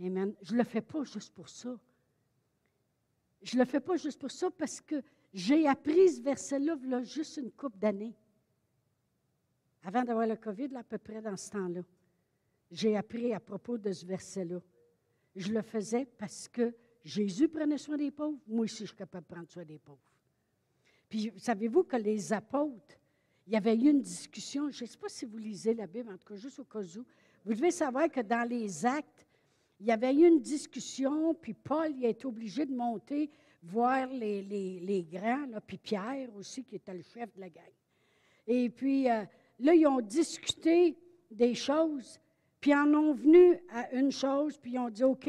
[0.00, 0.32] Amen.
[0.40, 1.76] Je ne le fais pas juste pour ça.
[3.42, 5.02] Je ne le fais pas juste pour ça parce que
[5.34, 8.14] j'ai appris ce verset-là là, juste une couple d'années.
[9.82, 11.80] Avant d'avoir le COVID, à peu près dans ce temps-là.
[12.70, 14.60] J'ai appris à propos de ce verset-là.
[15.34, 18.38] Je le faisais parce que Jésus prenait soin des pauvres.
[18.46, 20.08] Moi aussi, je suis capable de prendre soin des pauvres.
[21.08, 22.99] Puis, savez-vous que les apôtres,
[23.50, 26.08] il y avait eu une discussion, je ne sais pas si vous lisez la Bible,
[26.08, 27.04] en tout cas juste au cas où.
[27.44, 29.26] Vous devez savoir que dans les actes,
[29.80, 33.28] il y avait eu une discussion, puis Paul il a été obligé de monter
[33.60, 37.72] voir les, les, grands, là, puis Pierre aussi, qui était le chef de la gang.
[38.46, 39.24] Et puis euh,
[39.58, 40.96] là, ils ont discuté
[41.28, 42.20] des choses,
[42.60, 45.28] puis en ont venu à une chose, puis ils ont dit, OK,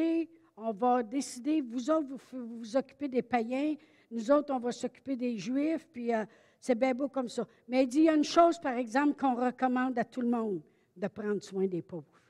[0.57, 3.73] on va décider, vous autres, vous vous, occupez des païens,
[4.11, 6.23] nous autres, on va s'occuper des Juifs, puis euh,
[6.61, 7.45] c'est bien beau comme ça.
[7.67, 10.61] Mais il dit, y a une chose, par exemple, qu'on recommande à tout le monde,
[10.95, 12.21] de prendre soin des pauvres.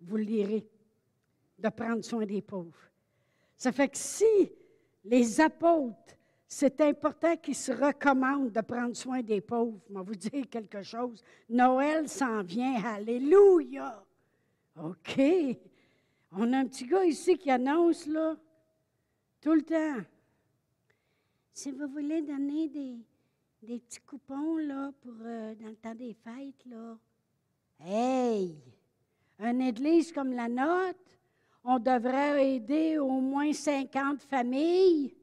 [0.00, 0.64] Vous le lirez,
[1.58, 2.78] de prendre soin des pauvres.
[3.56, 4.52] Ça fait que si
[5.04, 5.96] les apôtres,
[6.46, 10.82] c'est important qu'ils se recommandent de prendre soin des pauvres, je vais vous dire quelque
[10.82, 11.20] chose.
[11.48, 14.04] Noël s'en vient, alléluia.
[14.80, 15.20] OK.
[16.30, 18.36] On a un petit gars ici qui annonce, là,
[19.40, 20.00] tout le temps.
[21.52, 22.98] Si vous voulez donner des,
[23.64, 26.96] des petits coupons, là, pour, euh, dans le temps des fêtes, là.
[27.80, 28.56] Hey!
[29.38, 31.18] Une église comme la nôtre,
[31.64, 35.16] on devrait aider au moins 50 familles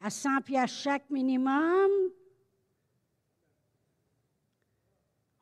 [0.00, 1.90] à 100 pièces chaque minimum.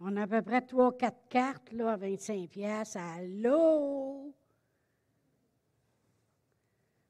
[0.00, 2.96] On a à peu près trois, quatre cartes là, à 25 pièces.
[2.96, 4.34] Allô?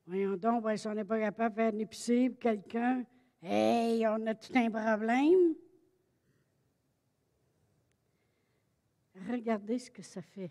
[0.07, 3.05] Voyons donc, si on n'est pas capable de faire une épicerie pour quelqu'un,
[3.43, 5.55] hey, on a tout un problème?
[9.29, 10.51] Regardez ce que ça fait.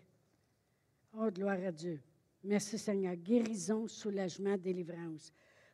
[1.14, 2.00] Oh, gloire à Dieu.
[2.44, 3.16] Merci Seigneur.
[3.16, 5.34] Guérison, soulagement, délivrance.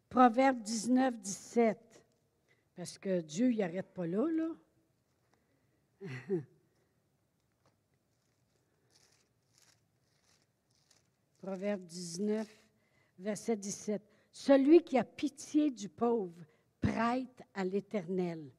[0.09, 1.78] Proverbe 19, 17.
[2.76, 4.49] Parce que Dieu, il n'arrête pas là, là.
[11.38, 12.47] Proverbe 19,
[13.20, 14.01] verset 17.
[14.32, 16.43] Celui qui a pitié du pauvre
[16.86, 18.51] prête à l'Éternel,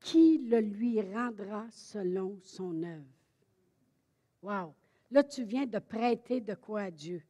[0.00, 3.04] qui le lui rendra selon son œuvre.
[4.42, 4.74] Wow!
[5.10, 7.22] Là, tu viens de prêter de quoi à Dieu?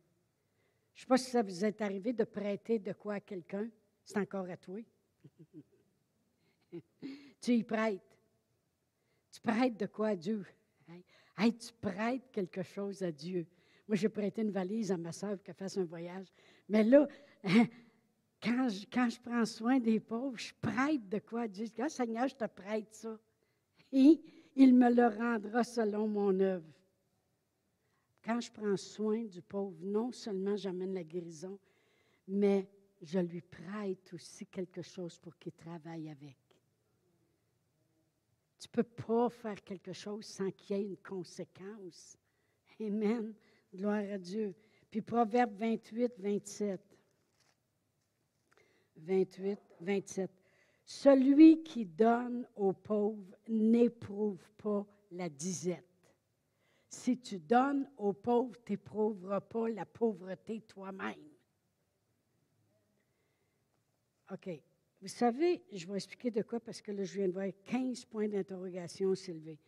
[0.95, 3.69] Je ne sais pas si ça vous est arrivé de prêter de quoi à quelqu'un.
[4.03, 4.81] C'est encore à toi.
[7.41, 8.19] tu y prêtes.
[9.31, 10.45] Tu prêtes de quoi à Dieu?
[11.37, 13.47] Hey, tu prêtes quelque chose à Dieu.
[13.87, 16.29] Moi, j'ai prêté une valise à ma soeur qu'elle fasse un voyage.
[16.69, 17.07] Mais là,
[18.43, 21.67] quand je, prends soin des pauvres, je prête de quoi Dieu.
[21.79, 23.19] Ah, Seigneur, je te prête ça.
[23.93, 24.21] Et
[24.55, 26.67] il me le rendra selon mon œuvre.
[28.23, 31.59] Quand je prends soin du pauvre, non seulement j'amène la guérison,
[32.27, 32.69] mais
[33.01, 36.37] je lui prête aussi quelque chose pour qu'il travaille avec.
[38.59, 42.17] Tu ne peux pas faire quelque chose sans qu'il y ait une conséquence.
[42.81, 43.35] Amen.
[43.73, 44.55] Gloire à Dieu.
[44.91, 46.81] Puis Proverbe 28, 27.
[48.99, 50.31] 28, 27.
[50.85, 55.85] Celui qui donne aux pauvres n'éprouve pas la disette.
[56.89, 61.29] Si tu donnes aux pauvres, tu n'éprouveras pas la pauvreté toi-même.
[64.31, 64.49] OK.
[65.01, 68.05] Vous savez, je vais expliquer de quoi parce que là, je viens de voir 15
[68.07, 69.59] points d'interrogation s'élever.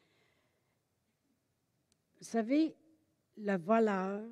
[2.19, 2.75] Vous savez,
[3.37, 4.25] le voleur,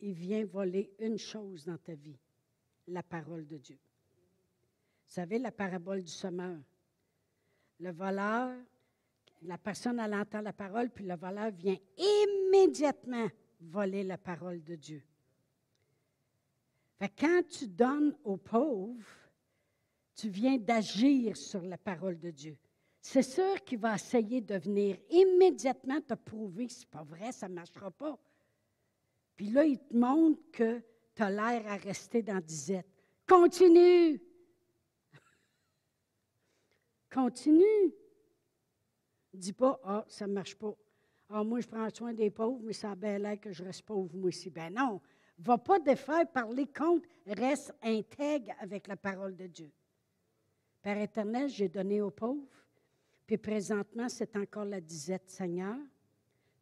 [0.00, 2.18] il vient voler une chose dans ta vie,
[2.88, 3.78] la parole de Dieu.
[5.12, 6.56] Vous savez, la parabole du semeur.
[7.80, 8.56] Le voleur,
[9.42, 13.28] la personne, elle entend la parole, puis le voleur vient immédiatement
[13.60, 15.02] voler la parole de Dieu.
[17.18, 19.04] Quand tu donnes aux pauvres,
[20.14, 22.56] tu viens d'agir sur la parole de Dieu.
[23.02, 27.50] C'est sûr qu'il va essayer de venir immédiatement te prouver que ce pas vrai, ça
[27.50, 28.18] ne marchera pas.
[29.36, 30.82] Puis là, il te montre que
[31.14, 32.88] tu as l'air à rester dans disette.
[33.28, 34.31] Continue!
[37.12, 37.92] Continue!
[39.34, 40.74] Dis pas, ah, ça ne marche pas.
[41.28, 44.14] Ah, moi, je prends soin des pauvres, mais ça a l'air que je reste pauvre,
[44.14, 44.50] moi aussi.
[44.50, 45.00] Ben non,
[45.38, 49.70] va pas te faire parler contre, reste intègre avec la parole de Dieu.
[50.82, 52.64] Père éternel, j'ai donné aux pauvres,
[53.26, 55.76] puis présentement, c'est encore la disette, Seigneur.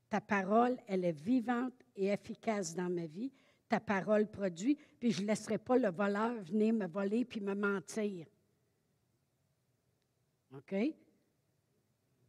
[0.09, 3.33] Ta parole, elle est vivante et efficace dans ma vie.
[3.69, 7.55] Ta parole produit, puis je ne laisserai pas le voleur venir me voler puis me
[7.55, 8.27] mentir.
[10.55, 10.75] OK?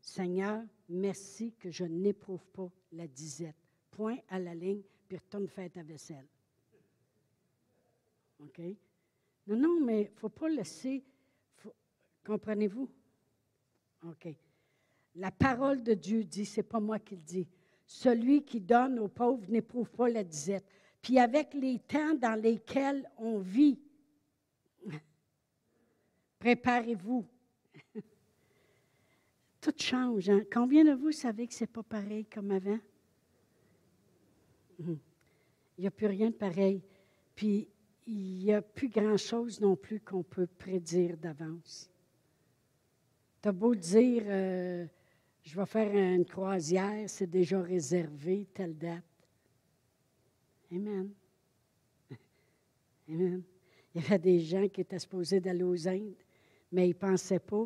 [0.02, 3.56] Seigneur, merci que je n'éprouve pas la disette.
[3.92, 6.28] Point à la ligne, puis retourne faire ta vaisselle.
[8.40, 8.62] OK?
[9.48, 11.04] Non, non, mais il ne faut pas laisser
[12.26, 12.90] Comprenez-vous?
[14.04, 14.28] OK.
[15.16, 17.48] La parole de Dieu dit, c'est pas moi qui le dis.
[17.86, 20.66] Celui qui donne aux pauvres n'éprouve pas la disette.
[21.02, 23.80] Puis avec les temps dans lesquels on vit,
[26.40, 27.26] préparez-vous.
[29.62, 30.30] Tout change.
[30.30, 30.42] Hein?
[30.52, 32.80] Combien de vous savez que ce n'est pas pareil comme avant?
[34.80, 34.98] Il
[35.78, 36.82] n'y a plus rien de pareil.
[37.36, 37.68] Puis
[38.08, 41.90] il n'y a plus grand-chose non plus qu'on peut prédire d'avance.
[43.42, 44.86] Tu as beau dire, euh,
[45.44, 49.04] je vais faire une croisière, c'est déjà réservé, telle date.
[50.72, 51.10] Amen.
[53.10, 53.44] Amen.
[53.94, 56.16] Il y avait des gens qui étaient supposés d'aller aux Indes,
[56.72, 57.66] mais ils ne pensaient pas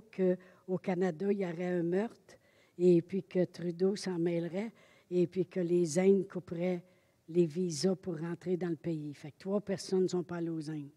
[0.65, 2.35] qu'au Canada, il y aurait un meurtre,
[2.77, 4.71] et puis que Trudeau s'en mêlerait,
[5.09, 6.83] et puis que les Indes couperaient
[7.29, 9.13] les visas pour rentrer dans le pays.
[9.13, 10.91] Fait que trois personnes ne sont pas allées aux Indes.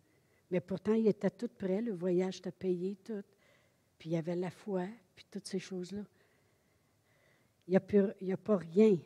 [0.50, 3.22] Mais pourtant, ils étaient tout prêts, le voyage était payé, tout
[3.98, 6.02] puis il y avait la foi, puis toutes ces choses-là.
[7.66, 7.72] Il
[8.22, 8.96] n'y a, pas rien.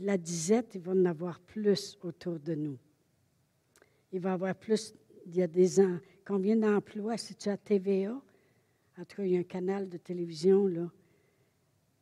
[0.00, 2.78] La, disette, il va en avoir plus autour de nous.
[4.10, 4.94] Il va y avoir plus,
[5.26, 5.98] il y a des ans.
[6.24, 8.12] Combien d'emplois, si tu as TVA,
[8.98, 10.90] en tout cas, il y a un canal de télévision, là.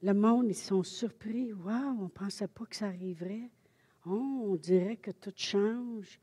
[0.03, 1.53] Le monde, ils sont surpris.
[1.53, 3.51] Waouh, on ne pensait pas que ça arriverait.
[4.07, 6.19] Oh, on dirait que tout change.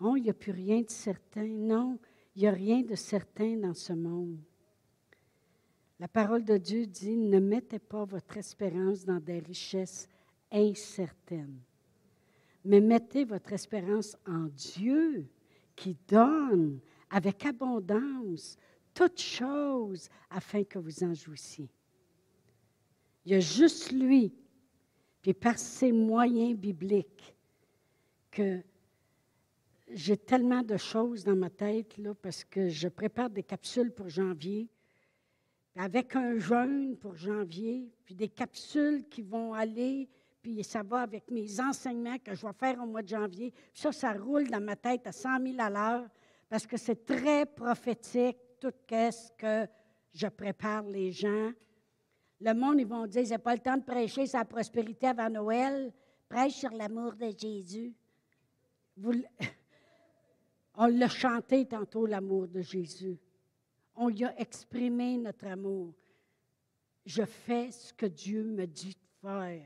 [0.00, 1.46] Oh, il n'y a plus rien de certain.
[1.46, 1.98] Non,
[2.34, 4.38] il n'y a rien de certain dans ce monde.
[5.98, 10.08] La parole de Dieu dit, ne mettez pas votre espérance dans des richesses
[10.52, 11.58] incertaines,
[12.66, 15.26] mais mettez votre espérance en Dieu
[15.74, 16.80] qui donne
[17.10, 18.56] avec abondance
[18.94, 21.68] toutes choses afin que vous en jouissiez.
[23.24, 24.32] Il y a juste lui,
[25.20, 27.34] puis par ses moyens bibliques,
[28.30, 28.62] que
[29.88, 34.08] j'ai tellement de choses dans ma tête, là, parce que je prépare des capsules pour
[34.08, 34.68] janvier,
[35.76, 40.08] avec un jeûne pour janvier, puis des capsules qui vont aller,
[40.42, 43.52] puis ça va avec mes enseignements que je vais faire au mois de janvier.
[43.74, 46.08] ça, ça roule dans ma tête à 100 000 à l'heure,
[46.48, 49.70] parce que c'est très prophétique, tout ce que
[50.12, 51.52] je prépare les gens.
[52.40, 55.92] Le monde, ils vont dire, c'est pas le temps de prêcher sa prospérité avant Noël.
[56.28, 57.94] Prêche sur l'amour de Jésus.
[60.74, 63.18] On l'a chanté tantôt, l'amour de Jésus.
[63.94, 65.94] On lui a exprimé notre amour.
[67.04, 69.64] Je fais ce que Dieu me dit de faire.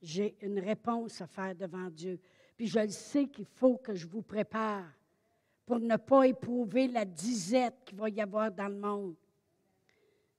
[0.00, 2.20] J'ai une réponse à faire devant Dieu.
[2.58, 4.84] Puis je le sais qu'il faut que je vous prépare
[5.64, 9.14] pour ne pas éprouver la disette qu'il va y avoir dans le monde.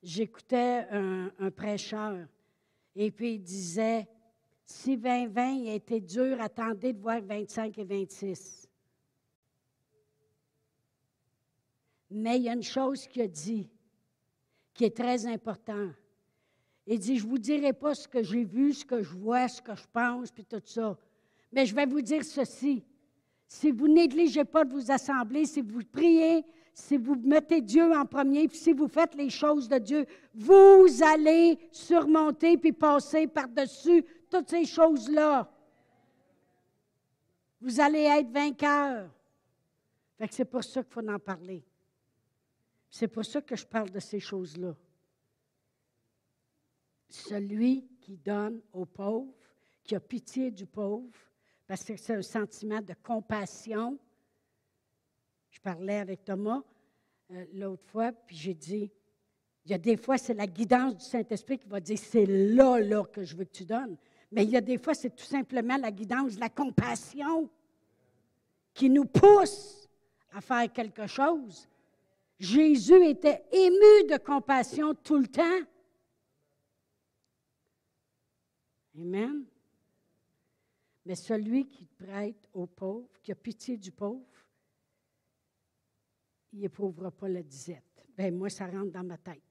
[0.04, 2.28] J'écoutais un, prêcheur
[2.94, 4.06] et puis il disait,
[4.66, 8.68] si 2020 a été dur, attendez de voir 25 et 26.
[12.12, 13.70] Mais il y a une chose qu'il a dit
[14.74, 15.94] qui est très importante.
[16.86, 19.48] Il dit, je ne vous dirai pas ce que j'ai vu, ce que je vois,
[19.48, 20.98] ce que je pense, puis tout ça.
[21.52, 22.84] Mais je vais vous dire ceci
[23.50, 28.06] si vous négligez pas de vous assembler, si vous priez, si vous mettez Dieu en
[28.06, 34.06] premier, puis si vous faites les choses de Dieu, vous allez surmonter puis passer par-dessus
[34.30, 35.52] toutes ces choses-là.
[37.60, 39.10] Vous allez être vainqueur.
[40.30, 41.66] c'est pour ça qu'il faut en parler.
[42.88, 44.76] C'est pour ça que je parle de ces choses-là.
[47.10, 49.34] Celui qui donne aux pauvres,
[49.84, 51.10] qui a pitié du pauvre,
[51.70, 54.00] parce que c'est un sentiment de compassion.
[55.52, 56.64] Je parlais avec Thomas
[57.30, 58.92] euh, l'autre fois, puis j'ai dit,
[59.66, 62.80] il y a des fois, c'est la guidance du Saint-Esprit qui va dire, c'est là,
[62.80, 63.98] là que je veux que tu donnes.
[64.32, 67.48] Mais il y a des fois, c'est tout simplement la guidance la compassion
[68.74, 69.88] qui nous pousse
[70.32, 71.70] à faire quelque chose.
[72.40, 75.60] Jésus était ému de compassion tout le temps.
[78.98, 79.46] Amen.
[81.10, 84.28] Mais celui qui prête aux pauvres, qui a pitié du pauvre,
[86.54, 88.06] il n'éprouvera pas la disette.
[88.16, 89.42] Bien, moi, ça rentre dans ma tête.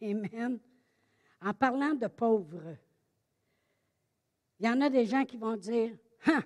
[0.00, 0.58] Amen.
[1.42, 2.78] En parlant de pauvres,
[4.58, 5.94] il y en a des gens qui vont dire
[6.28, 6.42] hein,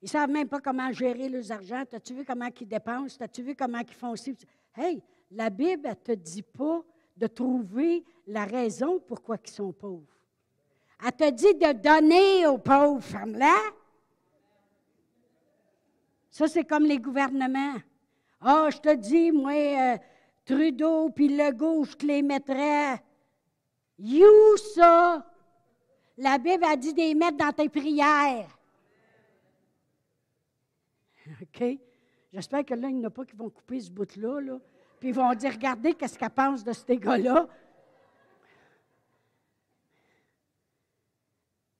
[0.00, 1.82] ils ne savent même pas comment gérer leurs argent.
[1.90, 3.20] As-tu vu comment ils dépensent?
[3.24, 4.36] As-tu vu comment ils font ci?
[4.72, 5.02] Hey,
[5.32, 6.84] la Bible ne te dit pas
[7.16, 10.13] de trouver la raison pourquoi ils sont pauvres.
[11.04, 13.58] Elle te dit de donner aux pauvres, femme-là.
[16.30, 17.76] Ça, c'est comme les gouvernements.
[18.40, 19.98] Ah, oh, je te dis, moi, euh,
[20.46, 23.02] Trudeau puis Legault, je te les mettrais.
[23.98, 25.30] You, ça!
[26.16, 28.48] La Bible a dit de les mettre dans tes prières.
[31.42, 31.78] OK?
[32.32, 34.58] J'espère que là, il n'y en a pas qui vont couper ce bout-là, là,
[34.98, 37.46] puis ils vont dire Regardez, qu'est-ce qu'elle pense de ces gars-là.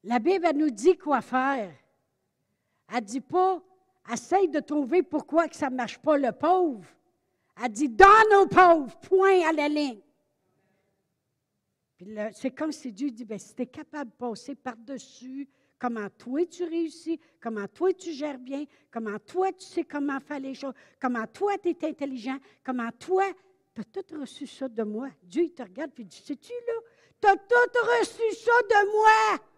[0.05, 1.73] La Bible, nous dit quoi faire.
[2.91, 3.63] Elle ne dit pas,
[4.13, 6.85] essaye de trouver pourquoi que ça ne marche pas le pauvre.
[7.63, 10.01] Elle dit, donne aux pauvres, point à la ligne.
[12.33, 15.49] c'est comme si Dieu dit, ben, si tu es capable de passer par-dessus
[15.79, 20.41] comment toi tu réussis, comment toi tu gères bien, comment toi tu sais comment faire
[20.41, 23.25] les choses, comment toi tu es intelligent, comment toi,
[23.75, 25.09] tu as tout reçu ça de moi.
[25.23, 26.75] Dieu, il te regarde et dit, sais-tu là,
[27.23, 29.54] tu as tout reçu ça de moi.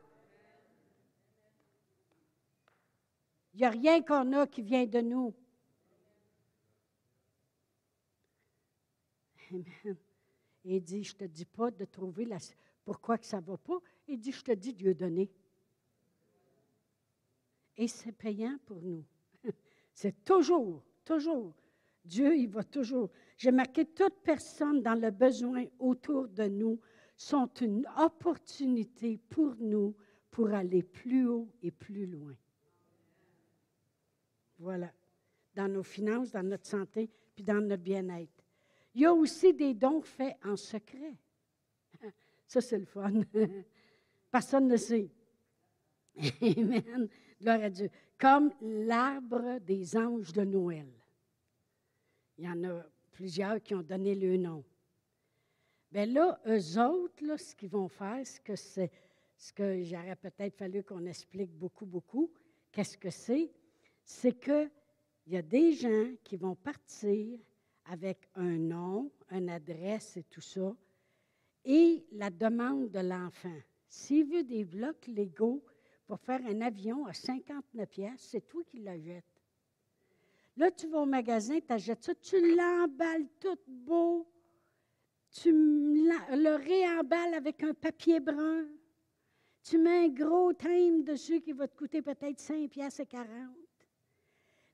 [3.56, 5.34] Il n'y a rien qu'on a qui vient de nous.
[9.50, 9.96] Amen.
[10.62, 12.36] il dit, je ne te dis pas de trouver la,
[12.84, 13.78] pourquoi que ça ne va pas.
[14.08, 15.30] Il dit, je te dis de lui donner.
[17.78, 19.06] Et c'est payant pour nous.
[19.94, 21.54] C'est toujours, toujours.
[22.04, 23.08] Dieu, il va toujours.
[23.38, 26.78] J'ai marqué, toute personne dans le besoin autour de nous
[27.16, 29.96] sont une opportunité pour nous
[30.30, 32.34] pour aller plus haut et plus loin.
[34.58, 34.92] Voilà.
[35.54, 38.44] Dans nos finances, dans notre santé, puis dans notre bien-être.
[38.94, 41.14] Il y a aussi des dons faits en secret.
[42.46, 43.12] Ça, c'est le fun.
[44.30, 45.10] Personne ne sait.
[46.40, 47.08] Amen.
[47.40, 47.90] Gloire à Dieu.
[48.18, 50.88] Comme l'arbre des anges de Noël.
[52.38, 52.82] Il y en a
[53.12, 54.64] plusieurs qui ont donné le nom.
[55.90, 58.90] Bien là, eux autres, ce qu'ils vont faire, ce que c'est,
[59.36, 62.30] ce que j'aurais peut-être fallu qu'on explique beaucoup, beaucoup,
[62.72, 63.50] qu'est-ce que c'est?
[64.08, 64.70] C'est qu'il
[65.26, 67.40] y a des gens qui vont partir
[67.86, 70.76] avec un nom, une adresse et tout ça,
[71.64, 73.58] et la demande de l'enfant.
[73.88, 75.64] S'il veut des blocs légaux
[76.06, 79.24] pour faire un avion à 59 pièces, c'est toi qui l'achètes.
[80.56, 84.24] Là, tu vas au magasin, tu achètes ça, tu l'emballes tout beau,
[85.32, 88.68] tu le réemballes avec un papier brun,
[89.64, 93.26] tu mets un gros thème dessus qui va te coûter peut-être 5 pièces et 40.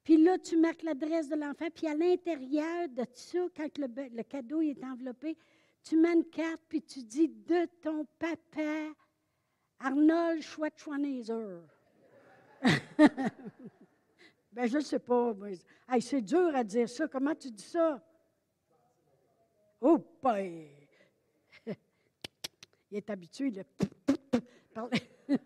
[0.04, 4.60] Puis là, tu marques l'adresse de l'enfant, puis à l'intérieur de ça, quand le, cadeau
[4.60, 5.36] est enveloppé,
[5.84, 8.92] tu mets une carte, puis tu dis de ton papa,
[9.78, 11.60] Arnold Schwarzenegger.
[14.52, 15.34] ben, je ne sais pas.
[16.00, 17.06] c'est dur à dire ça.
[17.08, 18.00] Comment tu dis ça?
[19.80, 20.70] Oh, boy!
[22.90, 23.62] Il est habitué, là.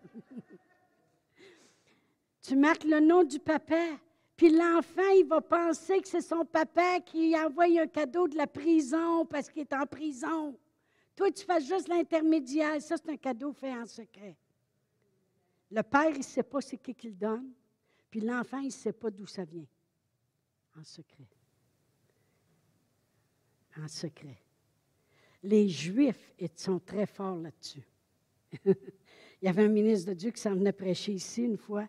[2.43, 3.99] tu marques le nom du papa.
[4.37, 8.47] Puis l'enfant, il va penser que c'est son papa qui envoie un cadeau de la
[8.47, 10.59] prison parce qu'il est en prison.
[11.15, 12.81] Toi, tu fais juste l'intermédiaire.
[12.83, 14.37] Ça, c'est un cadeau fait en secret.
[15.71, 17.51] Le père, il ne sait pas c'est qui qu'il donne.
[18.11, 19.67] Puis l'enfant, il ne sait pas d'où ça vient.
[20.79, 21.27] En secret.
[23.83, 24.39] En secret.
[25.43, 27.87] Les Juifs sont très forts là-dessus.
[28.65, 28.77] il
[29.43, 31.89] y avait un ministre de Dieu qui s'en venait prêcher ici une fois.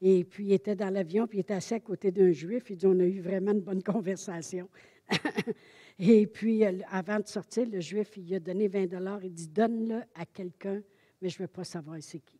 [0.00, 2.64] Et puis, il était dans l'avion, puis il était assis à côté d'un juif.
[2.70, 4.68] Il dit On a eu vraiment une bonne conversation.
[5.98, 9.24] et puis, euh, avant de sortir, le juif, il a donné 20 dollars.
[9.24, 10.82] Il dit Donne-le à quelqu'un,
[11.20, 12.38] mais je ne veux pas savoir c'est qui.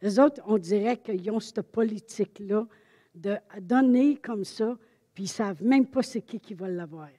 [0.00, 2.66] Les autres, on dirait qu'ils ont cette politique-là
[3.14, 4.76] de donner comme ça,
[5.14, 7.10] puis ils ne savent même pas c'est qui qui va l'avoir.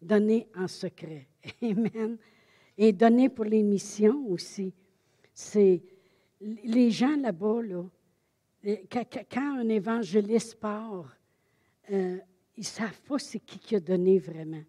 [0.00, 1.26] Donner en secret.
[1.62, 2.18] Amen.
[2.78, 4.72] Et donner pour les missions aussi.
[5.32, 5.82] C'est
[6.40, 7.84] les gens là-bas, là,
[8.90, 11.16] quand un évangéliste part,
[11.90, 12.18] euh,
[12.56, 14.62] ils ne savent pas c'est qui qui a donné vraiment.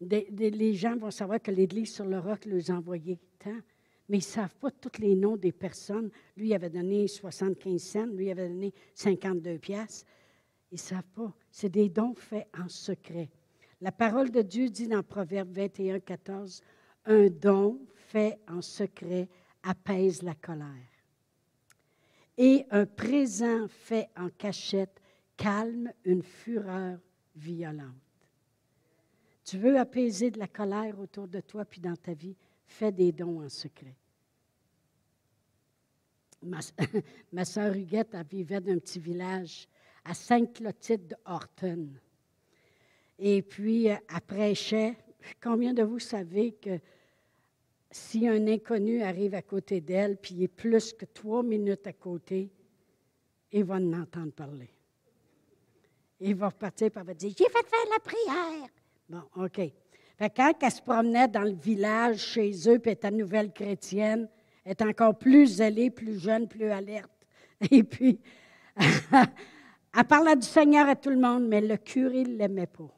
[0.00, 3.58] les gens vont savoir que l'Église sur le roc les a envoyés tant,
[4.08, 6.10] mais ils ne savent pas tous les noms des personnes.
[6.36, 10.06] Lui, avait donné 75 cents, lui, avait donné 52 piastres.
[10.70, 11.32] Ils ne savent pas.
[11.50, 13.30] C'est des dons faits en secret.
[13.80, 16.62] La parole de Dieu dit dans Proverbe 21, 14,
[17.06, 19.28] Un don fait en secret
[19.62, 20.91] apaise la colère
[22.36, 25.00] et un présent fait en cachette
[25.36, 26.98] calme une fureur
[27.36, 27.94] violente.
[29.44, 33.12] Tu veux apaiser de la colère autour de toi puis dans ta vie, fais des
[33.12, 33.96] dons en secret.
[36.42, 36.60] Ma,
[37.32, 39.68] ma soeur Huguette, vivait d'un petit village
[40.04, 41.88] à Sainte-Clotilde de Horton.
[43.18, 44.96] Et puis, elle prêchait.
[45.40, 46.80] Combien de vous savez que
[47.92, 51.92] si un inconnu arrive à côté d'elle, puis il est plus que trois minutes à
[51.92, 52.50] côté,
[53.52, 54.70] il va en entendre parler.
[56.20, 58.68] Il va repartir par va dire J'ai fait faire la prière.
[59.08, 59.60] Bon, OK.
[60.36, 64.28] Quand elle se promenait dans le village chez eux, puis était nouvelle chrétienne,
[64.64, 67.10] elle est encore plus zélée, plus jeune, plus alerte.
[67.70, 68.20] Et puis,
[68.76, 72.88] elle parlait du Seigneur à tout le monde, mais le curé ne l'aimait pas.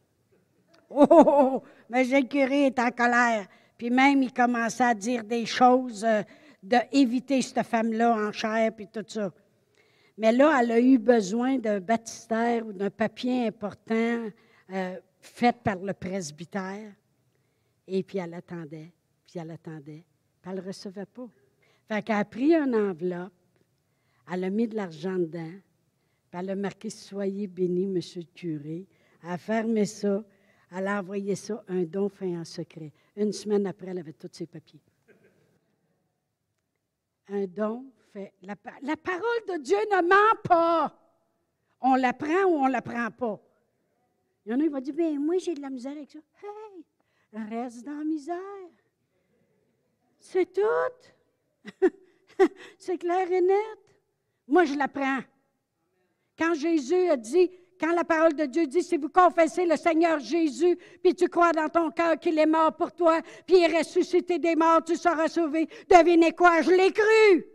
[0.91, 3.49] Oh, oh, oh, mais le curé est en colère.
[3.77, 6.23] Puis même, il commençait à dire des choses euh,
[6.63, 9.33] d'éviter cette femme-là en chair, puis tout ça.
[10.17, 14.29] Mais là, elle a eu besoin d'un baptistère ou d'un papier important
[14.73, 16.93] euh, fait par le presbytère.
[17.87, 18.93] Et puis elle attendait,
[19.27, 20.05] puis elle attendait,
[20.41, 21.29] puis elle ne recevait pas.
[21.89, 23.33] Fait qu'elle a pris une enveloppe,
[24.33, 25.53] elle a mis de l'argent dedans,
[26.31, 28.87] puis elle a marqué Soyez béni, monsieur le curé.
[29.23, 30.25] Elle a fermé ça,
[30.75, 32.93] elle a envoyé ça, un don fait en secret.
[33.17, 34.81] Une semaine après, elle avait tous ses papiers.
[37.29, 38.33] Un don fait.
[38.43, 41.01] La, parole de Dieu ne ment pas.
[41.81, 43.41] On la prend ou on ne la prend pas.
[44.45, 46.19] Il y en a qui vont dire Bien, moi, j'ai de la misère avec ça.
[46.43, 48.37] Hey, reste dans la misère.
[50.19, 51.81] C'est tout.
[52.79, 53.79] C'est clair et net.
[54.47, 55.21] Moi, je la prends.
[56.37, 57.51] Quand Jésus a dit
[57.81, 61.53] quand la parole de Dieu dit, si vous confessez le Seigneur Jésus, puis tu crois
[61.53, 64.97] dans ton cœur qu'il est mort pour toi, puis il est ressuscité des morts, tu
[64.97, 65.69] seras sauvé.
[65.89, 66.63] Devinez quoi?
[66.63, 67.47] Je l'ai cru.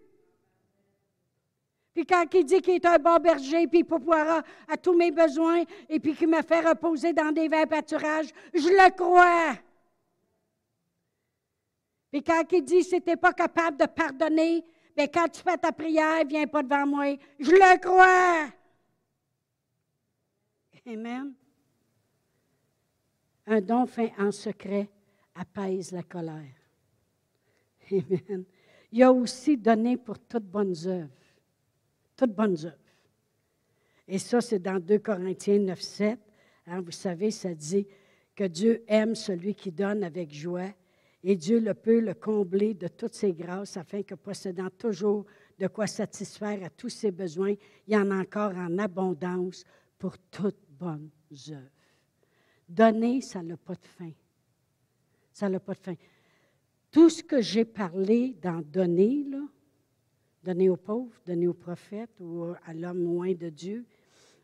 [1.93, 5.11] Puis quand il dit qu'il est un bon berger, puis il pourvoira à tous mes
[5.11, 9.57] besoins, et puis qu'il me fait reposer dans des verts pâturages, je le crois.
[12.11, 14.63] Puis quand il dit, si tu pas capable de pardonner,
[14.95, 18.49] bien quand tu fais ta prière, viens pas devant moi, je le crois.
[20.87, 21.33] Amen.
[23.47, 24.89] Un don fait en secret
[25.35, 26.55] apaise la colère.
[27.91, 28.45] Amen.
[28.91, 31.09] Il a aussi donné pour toutes bonnes œuvres.
[32.15, 32.75] Toutes bonnes œuvres.
[34.07, 36.19] Et ça, c'est dans 2 Corinthiens 9, 7.
[36.67, 37.87] Hein, vous savez, ça dit
[38.35, 40.73] que Dieu aime celui qui donne avec joie
[41.23, 45.25] et Dieu le peut le combler de toutes ses grâces afin que possédant toujours
[45.57, 47.53] de quoi satisfaire à tous ses besoins,
[47.87, 49.65] il y en a encore en abondance
[49.97, 51.09] pour toutes bonnes
[51.49, 51.69] œuvres.
[52.67, 54.11] Donner, ça n'a pas de fin.
[55.33, 55.95] Ça n'a pas de fin.
[56.91, 59.41] Tout ce que j'ai parlé dans donner, là,
[60.43, 63.85] donner aux pauvres, donner aux prophètes ou à l'homme loin de Dieu,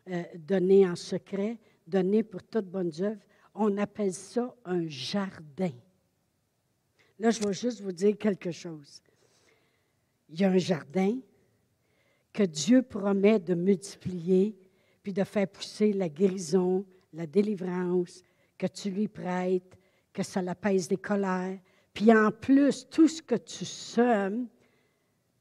[0.08, 3.20] euh, donner en secret, donner pour toutes bonnes œuvres,
[3.54, 5.72] on appelle ça un jardin.
[7.18, 9.02] Là, je vais juste vous dire quelque chose.
[10.28, 11.18] Il y a un jardin
[12.32, 14.54] que Dieu promet de multiplier,
[15.06, 18.24] puis de faire pousser la guérison, la délivrance,
[18.58, 19.78] que tu lui prêtes,
[20.12, 21.60] que ça l'apaise des colères.
[21.94, 24.48] Puis en plus, tout ce que tu sèmes,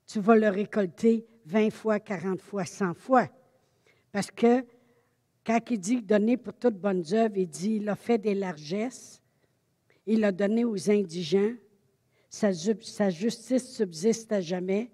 [0.06, 3.28] tu vas le récolter 20 fois, 40 fois, 100 fois.
[4.12, 4.64] Parce que
[5.44, 9.20] quand il dit donner pour toutes bonnes œuvres, il dit il a fait des largesses,
[10.06, 11.56] il a donné aux indigents,
[12.30, 12.52] sa,
[13.10, 14.92] justice subsiste à jamais,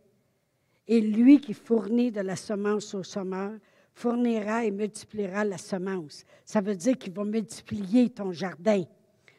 [0.88, 3.52] et lui qui fournit de la semence au sommeur
[3.94, 6.24] fournira et multipliera la semence.
[6.46, 8.84] Ça veut dire qu'il va multiplier ton jardin.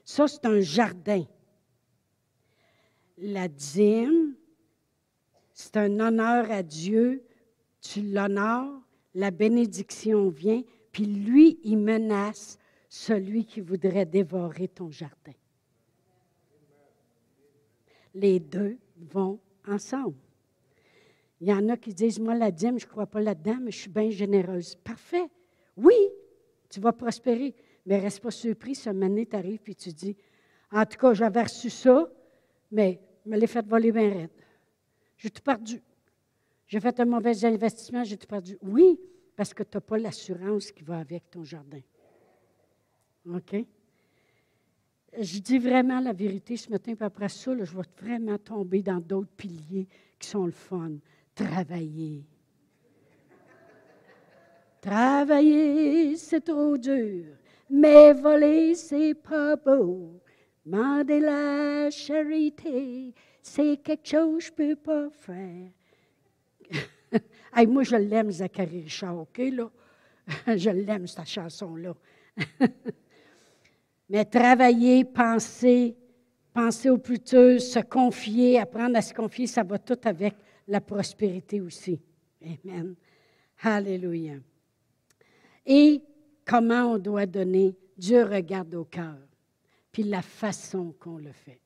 [0.05, 1.25] Ça, c'est un jardin.
[3.19, 4.35] La dîme,
[5.53, 7.25] c'est un honneur à Dieu.
[7.81, 8.81] Tu l'honores,
[9.15, 15.33] la bénédiction vient, puis lui, il menace celui qui voudrait dévorer ton jardin.
[18.15, 18.77] Les deux
[19.11, 20.22] vont ensemble.
[21.43, 23.73] Il y en a qui disent, moi, la dîme, je ne crois pas là-dedans, mais
[23.73, 24.77] je suis bien généreuse.
[24.77, 25.29] Parfait.
[25.77, 25.93] Oui,
[26.71, 27.53] tu vas prospérer,
[27.85, 30.17] mais reste pas surpris, ce matin, tu arrives et tu dis,
[30.71, 32.09] en tout cas, j'avais reçu ça,
[32.71, 34.31] mais je me l'ai fait voler bien raide.
[35.17, 35.83] J'ai tout perdu.
[36.69, 38.57] J'ai fait un mauvais investissement, j'ai tout perdu.
[38.63, 39.01] Oui,
[39.35, 41.81] parce que tu n'as pas l'assurance qui va avec ton jardin.
[43.29, 43.57] OK?
[45.19, 49.01] Je dis vraiment la vérité ce matin, puis après ça, je vais vraiment tomber dans
[49.01, 49.89] d'autres piliers
[50.21, 50.93] qui sont le fun.
[51.35, 52.25] Travailler.
[54.81, 57.37] Travailler, c'est trop dur,
[57.71, 60.21] mais voler, c'est pas beau.
[60.67, 65.71] Mander la charité, c'est quelque chose que je peux pas faire.
[67.69, 69.71] moi, je l'aime, Zachary Richard, là?
[70.57, 71.95] je l'aime, cette chanson-là.
[74.09, 75.97] Mais travailler, penser,
[76.53, 80.35] penser au futur, se confier, apprendre à se confier, ça va tout avec
[80.73, 82.01] la prospérité aussi.
[82.43, 82.95] Amen.
[83.63, 84.37] Alléluia.
[85.67, 86.01] Et
[86.47, 87.77] comment on doit donner?
[87.99, 89.19] Dieu regarde au cœur,
[89.93, 91.61] puis la façon qu'on le fait.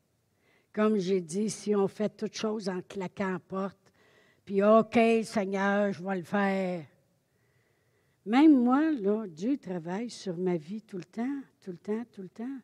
[0.72, 3.78] Comme j'ai dit, si on fait toute chose en claquant la porte,
[4.44, 6.84] puis OK, Seigneur, je vais le faire.
[8.26, 12.22] Même moi, là, Dieu travaille sur ma vie tout le temps, tout le temps, tout
[12.22, 12.58] le temps.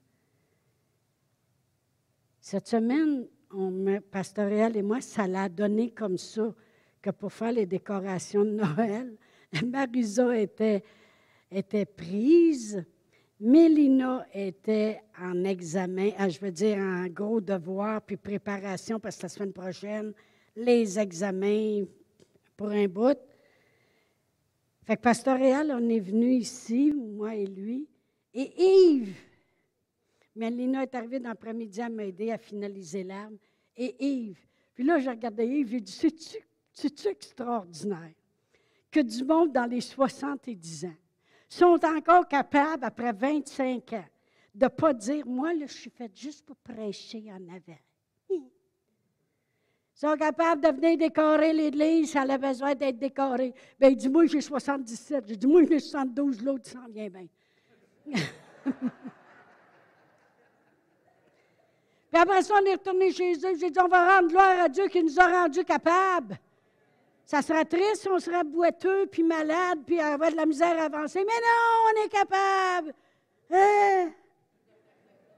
[2.40, 6.55] Cette semaine, on, Pastoral et moi, ça l'a donné comme ça,
[7.00, 9.16] que pour faire les décorations de Noël,
[9.66, 10.82] Marisa était,
[11.50, 12.84] était prise,
[13.40, 19.22] Mélina était en examen, ah, je veux dire en gros devoir, puis préparation, parce que
[19.22, 20.12] la semaine prochaine,
[20.55, 21.84] les examens
[22.57, 23.18] pour un bout.
[24.84, 27.88] Fait que Pastoréal, on est venu ici, moi et lui,
[28.34, 29.32] et Yves.
[30.35, 33.37] Mais Lina est arrivée dans l'après-midi à m'aider à finaliser l'arme.
[33.76, 34.47] Et Yves.
[34.74, 36.39] Puis là, j'ai regardé Yves, j'ai dit
[36.72, 38.12] C'est-tu extraordinaire
[38.91, 40.97] que du monde dans les 70 ans
[41.49, 44.05] sont encore capables, après 25 ans,
[44.55, 47.78] de ne pas dire Moi, là, je suis faite juste pour prêcher en avant
[50.03, 53.55] sont capables de venir décorer l'église, ça a besoin d'être décoré.
[53.78, 55.24] Bien, dis-moi, j'ai 77.
[55.28, 57.26] J'ai dit, moi, j'ai 72, l'autre s'en vient bien.
[62.12, 63.56] Puis après ça, on est retourné chez eux.
[63.58, 66.38] J'ai dit, on va rendre gloire à Dieu qui nous a rendus capables.
[67.24, 70.84] Ça serait triste si on serait boiteux, puis malade, puis avoir de la misère à
[70.84, 71.20] avancer.
[71.20, 72.92] Mais non, on est capable.
[73.50, 74.12] Hein?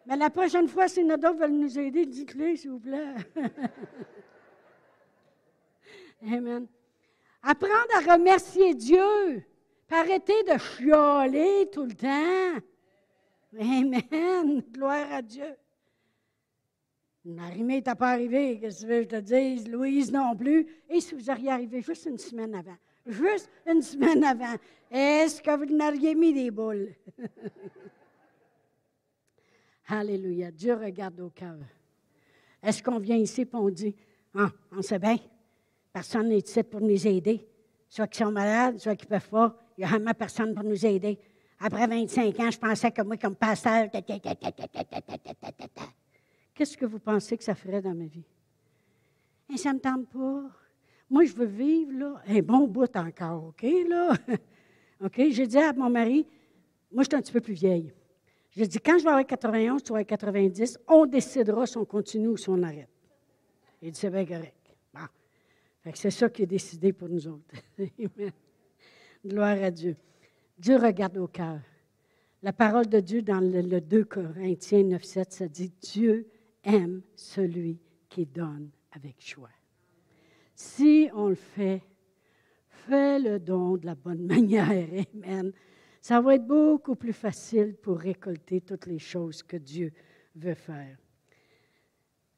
[0.05, 3.15] Mais la prochaine fois, si nos veulent nous aider, dites-le, s'il vous plaît.
[6.27, 6.67] Amen.
[7.41, 9.45] Apprendre à remercier Dieu.
[9.93, 12.59] Arrêter de chioler tout le temps.
[13.61, 14.61] Amen.
[14.73, 15.55] Gloire à Dieu.
[17.25, 19.69] Marimé n'est pas arrivé, qu'est-ce que tu veux que je te dise?
[19.69, 20.67] Louise non plus.
[20.91, 22.77] Et si vous auriez arrivé juste une semaine avant?
[23.07, 24.57] Juste une semaine avant.
[24.91, 26.95] Est-ce que vous n'auriez mis des boules?
[29.89, 30.51] Alléluia.
[30.51, 31.57] Dieu regarde au cœur.
[32.63, 33.95] Est-ce qu'on vient ici et on dit,
[34.35, 35.17] ah, on sait bien,
[35.93, 37.47] personne n'est ici pour nous aider.
[37.89, 39.57] Soit qu'ils sont malades, soit qu'ils ne peuvent pas.
[39.77, 41.19] Il n'y a vraiment personne pour nous aider.
[41.61, 43.89] Après 25 ans, je pensais que moi, comme pasteur,
[46.55, 48.25] qu'est-ce que vous pensez que ça ferait dans ma vie?
[49.53, 50.51] Et ça ne me tente pas.
[51.11, 54.15] Moi, je veux vivre, là, un bon bout encore, OK, là?
[55.05, 55.21] OK?
[55.31, 56.27] J'ai dit à mon mari,
[56.91, 57.93] moi, je suis un petit peu plus vieille.
[58.51, 61.85] J'ai dit, quand je vais avoir 91, tu vas avoir 90, on décidera si on
[61.85, 62.89] continue ou si on arrête.
[63.83, 64.55] Il dit, c'est bien correct.
[64.95, 65.01] Bon.
[65.93, 67.55] c'est ça qui est décidé pour nous autres.
[69.27, 69.97] Gloire à Dieu.
[70.57, 71.61] Dieu regarde au cœur.
[72.43, 76.29] La parole de Dieu dans le, le 2 Corinthiens 9, 7, ça dit Dieu
[76.65, 79.51] aime celui qui donne avec joie.
[80.55, 81.83] Si on le fait,
[82.69, 84.69] fais le don de la bonne manière.
[85.15, 85.53] Amen.
[86.01, 89.93] Ça va être beaucoup plus facile pour récolter toutes les choses que Dieu
[90.37, 90.99] veut faire.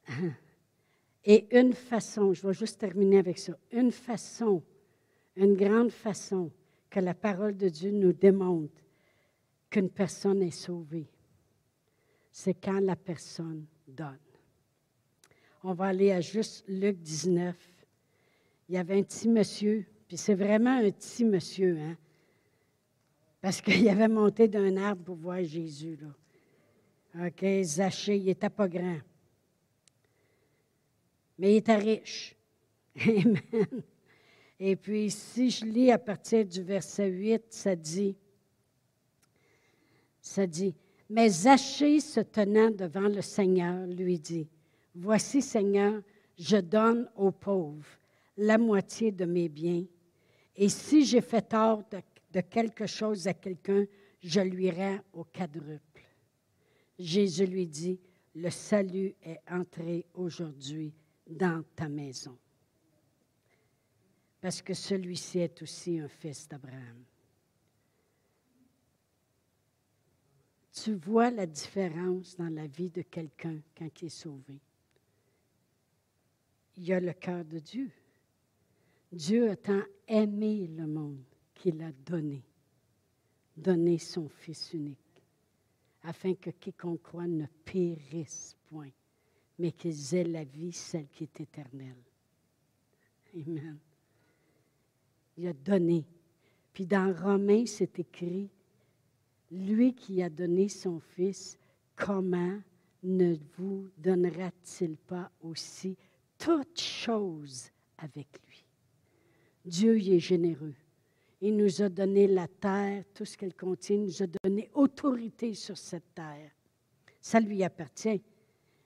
[1.24, 4.62] Et une façon, je vais juste terminer avec ça, une façon,
[5.34, 6.52] une grande façon
[6.88, 8.80] que la parole de Dieu nous démontre
[9.68, 11.10] qu'une personne est sauvée,
[12.30, 13.66] c'est quand la personne
[15.62, 17.56] On va aller à juste Luc 19.
[18.68, 21.96] Il y avait un petit monsieur, puis c'est vraiment un petit monsieur, hein?
[23.40, 27.26] Parce qu'il avait monté d'un arbre pour voir Jésus, là.
[27.26, 28.98] OK, Zachée, il n'était pas grand.
[31.38, 32.36] Mais il était riche.
[33.00, 33.82] Amen.
[34.58, 38.16] Et puis, si je lis à partir du verset 8, ça dit,
[40.20, 40.74] ça dit,
[41.08, 44.48] mais Zachée se tenant devant le Seigneur lui dit,
[44.94, 46.02] Voici, Seigneur,
[46.38, 47.86] je donne aux pauvres
[48.36, 49.84] la moitié de mes biens,
[50.56, 53.84] et si j'ai fait tort de, quelque chose à quelqu'un,
[54.22, 56.02] je lui rends au quadruple.
[56.98, 57.98] Jésus lui dit,
[58.34, 60.92] le salut est entré aujourd'hui
[61.26, 62.36] dans ta maison.
[64.40, 67.04] Parce que celui-ci est aussi un fils d'Abraham.
[70.82, 74.60] Tu vois la différence dans la vie de quelqu'un quand il est sauvé?
[76.76, 77.90] Il y a le cœur de Dieu.
[79.10, 81.24] Dieu a tant aimé le monde
[81.54, 82.42] qu'il a donné,
[83.56, 84.98] donné son Fils unique,
[86.02, 88.90] afin que quiconque croit ne périsse point,
[89.58, 92.04] mais qu'ils aient la vie, celle qui est éternelle.
[93.34, 93.78] Amen.
[95.38, 96.04] Il a donné.
[96.74, 98.50] Puis dans Romains, c'est écrit,
[99.50, 101.58] lui qui a donné son Fils,
[101.94, 102.58] comment
[103.02, 105.96] ne vous donnera-t-il pas aussi
[106.38, 108.64] toutes choses avec lui?
[109.64, 110.74] Dieu y est généreux.
[111.40, 115.54] Il nous a donné la terre, tout ce qu'elle contient, il nous a donné autorité
[115.54, 116.50] sur cette terre.
[117.20, 118.22] Ça lui appartient,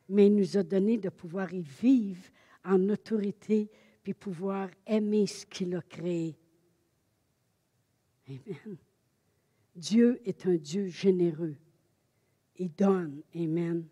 [0.08, 2.24] mais il nous a donné de pouvoir y vivre
[2.64, 3.70] en autorité,
[4.02, 6.36] puis pouvoir aimer ce qu'il a créé.
[8.28, 8.78] Amen.
[9.80, 11.56] Dieu est un Dieu généreux.
[12.56, 13.22] Il donne.
[13.34, 13.86] Amen.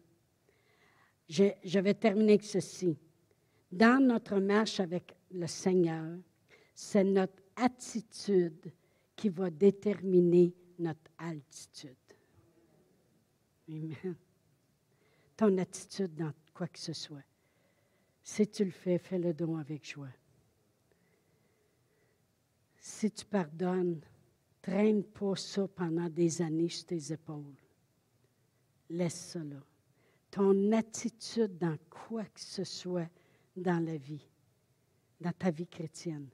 [1.29, 2.97] Je, je vais terminer avec ceci
[3.71, 6.19] dans notre marche avec le Seigneur,
[6.75, 8.73] c'est notre attitude
[9.15, 11.97] qui va déterminer notre altitude.
[13.69, 14.17] Amen.
[15.37, 17.23] Ton attitude dans quoi que ce soit.
[18.23, 20.09] Si tu le fais, fais le don avec joie.
[22.79, 24.01] Si tu pardonnes,
[24.69, 27.57] traîne pas ça pendant des années sur tes épaules.
[28.91, 29.63] Laisse ça là.
[30.31, 33.09] Ton attitude dans quoi que ce soit
[33.57, 34.27] dans la vie,
[35.21, 36.29] dans ta vie chrétienne,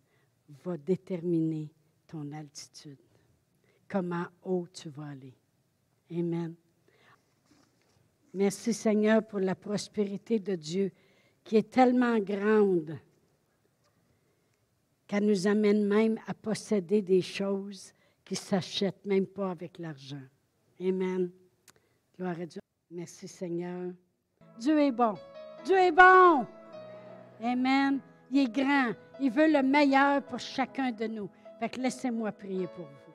[0.65, 1.71] va déterminer
[2.09, 2.99] ton altitude,
[3.89, 5.35] comment haut tu vas aller.
[6.11, 6.55] Amen.
[8.35, 10.91] Merci Seigneur pour la prospérité de Dieu
[11.45, 12.99] qui est tellement grande
[15.07, 17.94] qu'elle nous amène même à posséder des choses
[18.25, 20.23] qui ne s'achètent même pas avec l'argent.
[20.81, 21.31] Amen.
[22.17, 22.61] Gloire à Dieu.
[22.91, 23.93] Merci Seigneur.
[24.59, 25.15] Dieu est bon.
[25.65, 26.47] Dieu est bon.
[27.43, 28.01] Amen.
[28.31, 28.93] Il est grand.
[29.21, 31.29] Il veut le meilleur pour chacun de nous.
[31.59, 33.13] Fait que laissez-moi prier pour vous.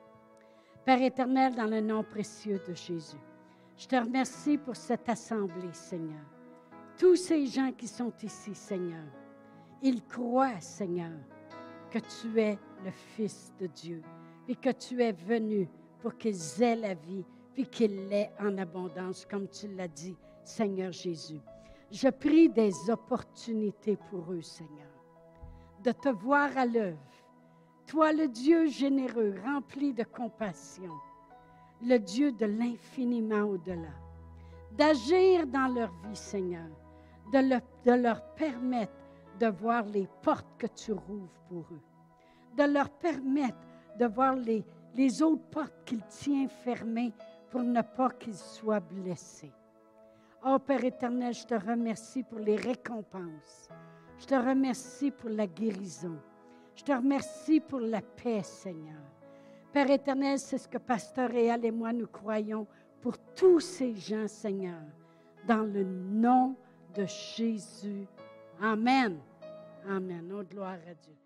[0.84, 3.18] Père éternel, dans le nom précieux de Jésus,
[3.76, 6.24] je te remercie pour cette assemblée, Seigneur.
[6.98, 9.04] Tous ces gens qui sont ici, Seigneur,
[9.82, 11.18] ils croient, Seigneur,
[11.90, 14.02] que tu es le Fils de Dieu
[14.50, 15.68] et que tu es venu
[16.00, 17.24] pour qu'ils aient la vie,
[17.54, 21.40] puis qu'ils l'aient en abondance, comme tu l'as dit, Seigneur Jésus.
[21.92, 24.90] Je prie des opportunités pour eux, Seigneur,
[25.84, 26.98] de te voir à l'œuvre.
[27.86, 30.94] Toi, le Dieu généreux, rempli de compassion,
[31.80, 33.94] le Dieu de l'infiniment au-delà.
[34.76, 36.68] d'agir dans leur vie, Seigneur,
[37.32, 38.92] de, de leur permettre
[39.38, 41.82] de voir les portes que tu rouvres pour eux,
[42.56, 47.12] de leur permettre de voir les, autres portes qu'il tient fermées
[47.50, 49.52] pour ne pas qu'ils soient blessés.
[50.44, 53.68] Oh Père éternel, je te remercie pour les récompenses.
[54.18, 56.16] Je te remercie pour la guérison.
[56.74, 59.02] Je te remercie pour la paix, Seigneur.
[59.72, 62.66] Père éternel, c'est ce que Pasteur Réal et moi nous croyons
[63.00, 64.82] pour tous ces gens, Seigneur,
[65.46, 66.56] dans le nom
[66.94, 68.06] de Jésus.
[68.60, 69.18] Amen.
[69.88, 70.32] Amen.
[70.34, 71.19] Oh, gloire à Dieu.